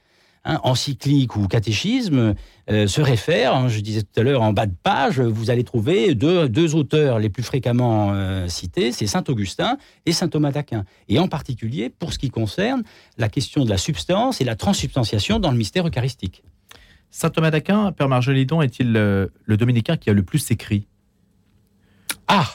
hein, 0.47 0.59
encyclique 0.63 1.37
ou 1.37 1.47
catéchisme, 1.49 2.35
euh, 2.71 2.87
se 2.87 3.03
réfère, 3.03 3.55
hein, 3.55 3.69
je 3.69 3.81
disais 3.81 4.03
tout 4.03 4.19
à 4.19 4.23
l'heure 4.23 4.41
en 4.41 4.55
bas 4.55 4.65
de 4.65 4.75
page, 4.83 5.21
vous 5.21 5.51
allez 5.51 5.65
trouver 5.65 6.15
deux, 6.15 6.75
auteurs 6.75 7.19
les 7.19 7.29
plus 7.29 7.43
fréquemment 7.43 8.13
euh, 8.15 8.49
cités, 8.49 8.93
c'est 8.93 9.07
Saint 9.07 9.25
Augustin 9.29 9.77
et 10.07 10.13
Saint 10.13 10.29
Thomas 10.29 10.51
d'Aquin. 10.51 10.85
Et 11.09 11.19
en 11.19 11.29
particulier 11.29 11.91
pour 11.91 12.15
ce 12.15 12.19
qui 12.19 12.31
concerne 12.31 12.83
la 13.19 13.29
question 13.29 13.67
de 13.67 13.71
la 13.71 13.79
substance 13.79 14.41
et 14.41 14.45
la 14.45 14.57
transsubstantiation 14.57 15.41
dans 15.41 15.51
le 15.51 15.59
mystère 15.59 15.87
eucharistique. 15.87 16.43
Saint 17.11 17.31
Thomas 17.31 17.51
d'Aquin, 17.51 17.93
Père 17.93 18.09
Margelidon, 18.09 18.63
est-il 18.63 18.93
le, 18.93 19.31
dominicain 19.49 19.97
qui 19.97 20.11
a 20.11 20.13
le 20.13 20.23
plus 20.23 20.51
écrit? 20.51 20.87
Ah 22.29 22.47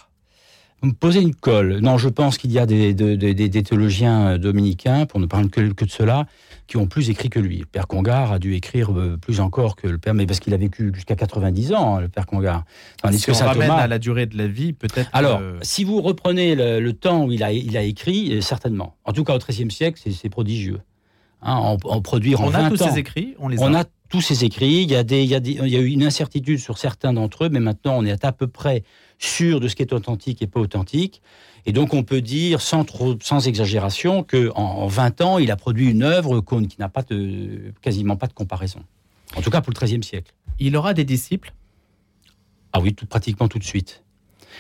Vous 0.82 0.90
me 0.90 0.94
posez 0.94 1.22
une 1.22 1.34
colle. 1.34 1.80
Non, 1.80 1.98
je 1.98 2.10
pense 2.10 2.38
qu'il 2.38 2.52
y 2.52 2.60
a 2.60 2.66
des, 2.66 3.64
théologiens 3.64 4.28
euh, 4.28 4.38
dominicains, 4.38 5.06
pour 5.06 5.20
ne 5.20 5.26
parler 5.26 5.50
que, 5.50 5.62
de 5.62 5.90
cela, 5.90 6.26
qui 6.68 6.78
ont 6.78 6.86
plus 6.86 7.10
écrit 7.10 7.30
que 7.30 7.40
lui. 7.40 7.60
Le 7.60 7.66
Père 7.66 7.88
Congar 7.88 8.32
a 8.34 8.40
dû 8.40 8.54
écrire 8.54 8.92
euh, 8.92 9.18
plus 9.18 9.40
encore 9.40 9.76
que 9.76 9.88
le 9.88 9.98
Père, 9.98 10.14
mais 10.14 10.26
parce 10.26 10.40
qu'il 10.40 10.54
a 10.54 10.58
vécu 10.58 10.92
jusqu'à 10.94 11.16
90 11.16 11.74
ans, 11.74 12.00
le 12.00 12.10
Père 12.10 12.26
Congar. 12.26 12.66
Tandis 13.02 13.20
si 13.20 13.26
que 13.26 13.32
on 13.32 13.36
Saint 13.36 13.48
ramène 13.48 13.72
à 13.72 13.88
la 13.88 14.00
durée 14.00 14.26
de 14.26 14.38
la 14.38 14.48
vie, 14.48 14.74
peut-être. 14.74 15.10
Alors, 15.14 15.42
si 15.62 15.84
vous 15.84 16.02
reprenez 16.02 16.56
le, 16.56 16.92
temps 16.94 17.26
où 17.26 17.32
il 17.32 17.44
a, 17.44 17.52
il 17.52 17.78
a 17.78 17.84
écrit, 17.84 18.38
euh, 18.38 18.42
certainement. 18.42 18.96
En 19.06 19.14
tout 19.14 19.24
cas, 19.24 19.34
au 19.34 19.40
XIIIe 19.40 19.72
siècle, 19.72 20.00
c'est 20.12 20.30
prodigieux. 20.30 20.82
Hein, 21.42 21.56
en, 21.56 22.02
produire 22.02 22.42
on 22.42 22.54
a 22.54 22.70
tous 22.70 22.78
ces 22.78 23.00
écrits, 23.00 23.36
on 23.40 23.48
les 23.48 23.62
a 23.64 23.86
tous 24.12 24.22
ces 24.22 24.44
écrits. 24.44 24.84
Il 24.84 24.92
y, 24.92 24.96
a 24.96 25.04
des, 25.04 25.24
il, 25.24 25.30
y 25.30 25.36
a 25.36 25.40
il 25.40 25.70
y 25.70 25.78
a 25.78 25.80
eu 25.80 25.88
une 25.88 26.04
incertitude 26.04 26.60
sur 26.60 26.78
certains 26.78 27.14
d'entre 27.14 27.46
eux, 27.46 27.50
mais 27.50 27.60
maintenant 27.60 27.98
on 27.98 28.06
est 28.06 28.24
à 28.24 28.32
peu 28.32 28.48
près 28.48 28.84
sûr 29.18 29.60
de 29.60 29.68
ce 29.68 29.76
qui 29.76 29.82
est 29.82 29.94
authentique 29.94 30.42
et 30.42 30.48
pas 30.48 30.60
authentique. 30.60 31.22
Et 31.66 31.72
donc 31.72 31.94
on 31.94 32.04
peut 32.04 32.22
dire, 32.22 32.62
sans, 32.62 32.84
trop, 32.84 33.16
sans 33.22 33.48
exagération, 33.48 34.24
qu'en 34.24 34.52
en 34.56 34.88
20 34.88 35.22
ans, 35.22 35.38
il 35.40 35.50
a 35.50 35.56
produit 35.56 35.90
une 35.90 36.04
œuvre 36.04 36.42
qui 36.42 36.76
n'a 36.80 36.90
pas 36.90 37.04
de, 37.04 37.74
quasiment 37.82 38.18
pas 38.18 38.28
de 38.28 38.34
comparaison. 38.34 38.82
En 39.36 39.42
tout 39.42 39.50
cas 39.50 39.62
pour 39.62 39.74
le 39.74 39.80
XIIIe 39.80 40.04
siècle. 40.04 40.34
Il 40.60 40.76
aura 40.76 40.94
des 40.94 41.06
disciples? 41.06 41.54
Ah 42.74 42.82
oui, 42.82 42.94
tout, 42.94 43.06
pratiquement 43.06 43.48
tout 43.48 43.60
de 43.60 43.64
suite. 43.64 44.04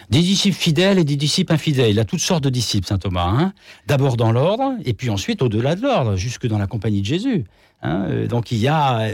Des 0.09 0.21
disciples 0.21 0.57
fidèles 0.57 0.99
et 0.99 1.03
des 1.03 1.17
disciples 1.17 1.53
infidèles. 1.53 1.91
Il 1.91 1.99
a 1.99 2.05
toutes 2.05 2.21
sortes 2.21 2.43
de 2.43 2.49
disciples, 2.49 2.87
saint 2.87 2.97
Thomas. 2.97 3.27
Hein. 3.27 3.53
D'abord 3.87 4.15
dans 4.15 4.31
l'ordre, 4.31 4.75
et 4.85 4.93
puis 4.93 5.09
ensuite 5.09 5.41
au-delà 5.41 5.75
de 5.75 5.81
l'ordre, 5.81 6.15
jusque 6.15 6.47
dans 6.47 6.57
la 6.57 6.67
compagnie 6.67 7.01
de 7.01 7.05
Jésus. 7.05 7.43
Hein. 7.81 8.05
Euh, 8.09 8.27
donc 8.27 8.51
il 8.51 8.59
y 8.59 8.67
a 8.67 9.11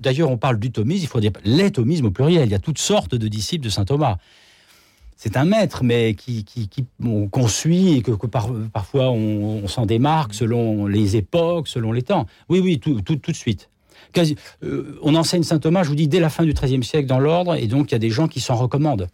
D'ailleurs, 0.00 0.30
on 0.30 0.36
parle 0.36 0.58
du 0.58 0.70
thomisme, 0.70 1.04
il 1.04 1.08
faut 1.08 1.20
dire 1.20 1.32
les 1.44 1.70
thomismes 1.70 2.06
au 2.06 2.10
pluriel. 2.10 2.48
Il 2.48 2.52
y 2.52 2.54
a 2.54 2.58
toutes 2.58 2.78
sortes 2.78 3.14
de 3.14 3.28
disciples 3.28 3.64
de 3.64 3.70
saint 3.70 3.84
Thomas. 3.84 4.16
C'est 5.16 5.36
un 5.36 5.44
maître, 5.44 5.84
mais 5.84 6.14
qui, 6.14 6.44
qu'on 7.30 7.48
suit 7.48 7.94
et 7.94 8.02
que, 8.02 8.12
parfois 8.12 9.10
on, 9.10 9.66
s'en 9.68 9.86
démarque 9.86 10.34
selon 10.34 10.86
les 10.86 11.16
époques, 11.16 11.68
selon 11.68 11.92
les 11.92 12.02
temps. 12.02 12.26
Oui, 12.48 12.60
oui, 12.60 12.78
tout, 12.78 13.00
de 13.00 13.32
suite. 13.32 13.70
Euh, 14.62 14.98
on 15.02 15.14
enseigne 15.14 15.42
saint 15.42 15.58
Thomas, 15.58 15.82
je 15.82 15.88
vous 15.88 15.94
dis, 15.94 16.08
dès 16.08 16.20
la 16.20 16.30
fin 16.30 16.44
du 16.44 16.52
XIIIe 16.52 16.84
siècle 16.84 17.06
dans 17.06 17.20
l'ordre, 17.20 17.54
et 17.54 17.66
donc 17.66 17.90
il 17.90 17.92
y 17.92 17.96
a 17.96 18.00
des 18.00 18.10
gens 18.10 18.28
qui 18.28 18.40
s'en 18.40 18.56
recommandent. 18.56 19.08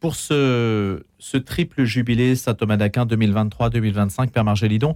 Pour 0.00 0.14
ce, 0.14 1.02
ce 1.18 1.36
triple 1.36 1.84
jubilé 1.84 2.36
Saint 2.36 2.54
Thomas 2.54 2.76
d'Aquin 2.76 3.04
2023-2025, 3.04 4.30
Père 4.30 4.44
Margélidon, 4.44 4.94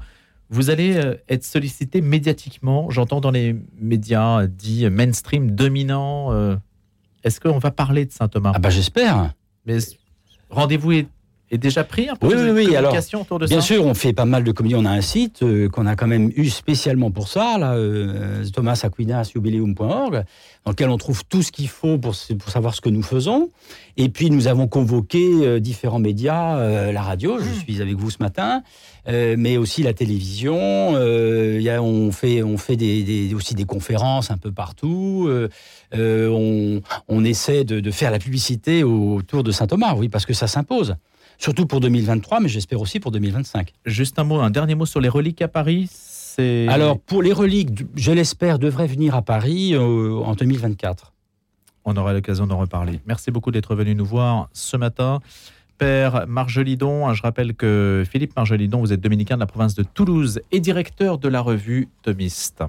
vous 0.50 0.70
allez 0.70 0.96
euh, 0.96 1.14
être 1.28 1.44
sollicité 1.44 2.00
médiatiquement, 2.00 2.90
j'entends 2.90 3.20
dans 3.20 3.30
les 3.30 3.56
médias 3.80 4.46
dits 4.46 4.88
mainstream 4.90 5.52
dominants. 5.52 6.32
Euh, 6.32 6.56
est-ce 7.24 7.40
qu'on 7.40 7.58
va 7.58 7.70
parler 7.70 8.04
de 8.04 8.12
Saint 8.12 8.28
Thomas 8.28 8.52
Ah 8.54 8.58
bah 8.58 8.70
j'espère. 8.70 9.32
Mais 9.66 9.78
rendez-vous 10.50 10.92
est 10.92 11.06
est 11.52 11.58
déjà 11.58 11.84
pris 11.84 12.08
un 12.08 12.16
peu 12.16 12.28
oui, 12.28 12.34
de 12.34 12.50
oui, 12.50 12.66
oui. 12.68 12.76
Alors, 12.76 12.96
autour 13.14 13.38
de 13.38 13.46
bien 13.46 13.60
sûr, 13.60 13.84
on 13.84 13.92
fait 13.92 14.14
pas 14.14 14.24
mal 14.24 14.42
de 14.42 14.52
communions. 14.52 14.78
On 14.78 14.86
a 14.86 14.90
un 14.90 15.02
site 15.02 15.42
euh, 15.42 15.68
qu'on 15.68 15.86
a 15.86 15.96
quand 15.96 16.06
même 16.06 16.30
eu 16.34 16.48
spécialement 16.48 17.10
pour 17.10 17.28
ça, 17.28 17.58
là, 17.58 17.74
euh, 17.74 18.44
thomasaqui.org, 18.54 20.24
dans 20.64 20.70
lequel 20.70 20.88
on 20.88 20.96
trouve 20.96 21.24
tout 21.26 21.42
ce 21.42 21.52
qu'il 21.52 21.68
faut 21.68 21.98
pour, 21.98 22.14
pour 22.38 22.50
savoir 22.50 22.74
ce 22.74 22.80
que 22.80 22.88
nous 22.88 23.02
faisons. 23.02 23.50
Et 23.98 24.08
puis, 24.08 24.30
nous 24.30 24.48
avons 24.48 24.66
convoqué 24.66 25.28
euh, 25.30 25.60
différents 25.60 25.98
médias, 25.98 26.56
euh, 26.56 26.90
la 26.90 27.02
radio, 27.02 27.38
je 27.38 27.44
mmh. 27.44 27.62
suis 27.64 27.82
avec 27.82 27.96
vous 27.96 28.10
ce 28.10 28.18
matin, 28.20 28.62
mais 29.06 29.58
aussi 29.58 29.82
la 29.82 29.92
télévision. 29.92 30.56
Y 30.96 31.68
a, 31.68 31.82
on 31.82 32.12
fait, 32.12 32.42
on 32.42 32.56
fait 32.56 32.76
des, 32.76 33.02
des, 33.02 33.34
aussi 33.34 33.54
des 33.54 33.64
conférences 33.64 34.30
un 34.30 34.38
peu 34.38 34.52
partout. 34.52 35.28
On, 35.92 36.80
on, 37.08 37.24
essaie 37.24 37.64
de, 37.64 37.80
de 37.80 37.90
faire 37.90 38.12
la 38.12 38.20
publicité 38.20 38.84
autour 38.84 39.42
de 39.42 39.50
Saint 39.50 39.66
Thomas, 39.66 39.94
oui, 39.96 40.08
parce 40.08 40.24
que 40.24 40.34
ça 40.34 40.46
s'impose 40.46 40.94
surtout 41.38 41.66
pour 41.66 41.80
2023, 41.80 42.40
mais 42.40 42.48
j'espère 42.48 42.80
aussi 42.80 43.00
pour 43.00 43.10
2025. 43.10 43.72
Juste 43.84 44.18
un 44.18 44.24
mot, 44.24 44.40
un 44.40 44.50
dernier 44.50 44.74
mot 44.74 44.86
sur 44.86 45.00
les 45.00 45.08
reliques 45.08 45.42
à 45.42 45.48
Paris. 45.48 45.90
Alors 46.68 46.98
pour 46.98 47.22
les 47.22 47.32
reliques, 47.32 47.84
je 47.94 48.12
l'espère, 48.12 48.58
devraient 48.58 48.86
venir 48.86 49.14
à 49.14 49.22
Paris 49.22 49.74
euh, 49.74 50.14
en 50.24 50.34
2024. 50.34 51.12
On 51.84 51.96
aura 51.96 52.12
l'occasion 52.12 52.46
d'en 52.46 52.58
reparler. 52.58 53.00
Merci 53.06 53.30
beaucoup 53.30 53.50
d'être 53.50 53.74
venu 53.74 53.94
nous 53.94 54.04
voir 54.04 54.48
ce 54.52 54.76
matin. 54.76 55.20
Père 55.78 56.26
Margelidon, 56.28 57.12
je 57.12 57.22
rappelle 57.22 57.54
que 57.54 58.04
Philippe 58.08 58.36
Margelidon, 58.36 58.80
vous 58.80 58.92
êtes 58.92 59.00
dominicain 59.00 59.34
de 59.34 59.40
la 59.40 59.46
province 59.46 59.74
de 59.74 59.82
Toulouse 59.82 60.40
et 60.52 60.60
directeur 60.60 61.18
de 61.18 61.28
la 61.28 61.40
revue 61.40 61.88
Thomiste. 62.02 62.62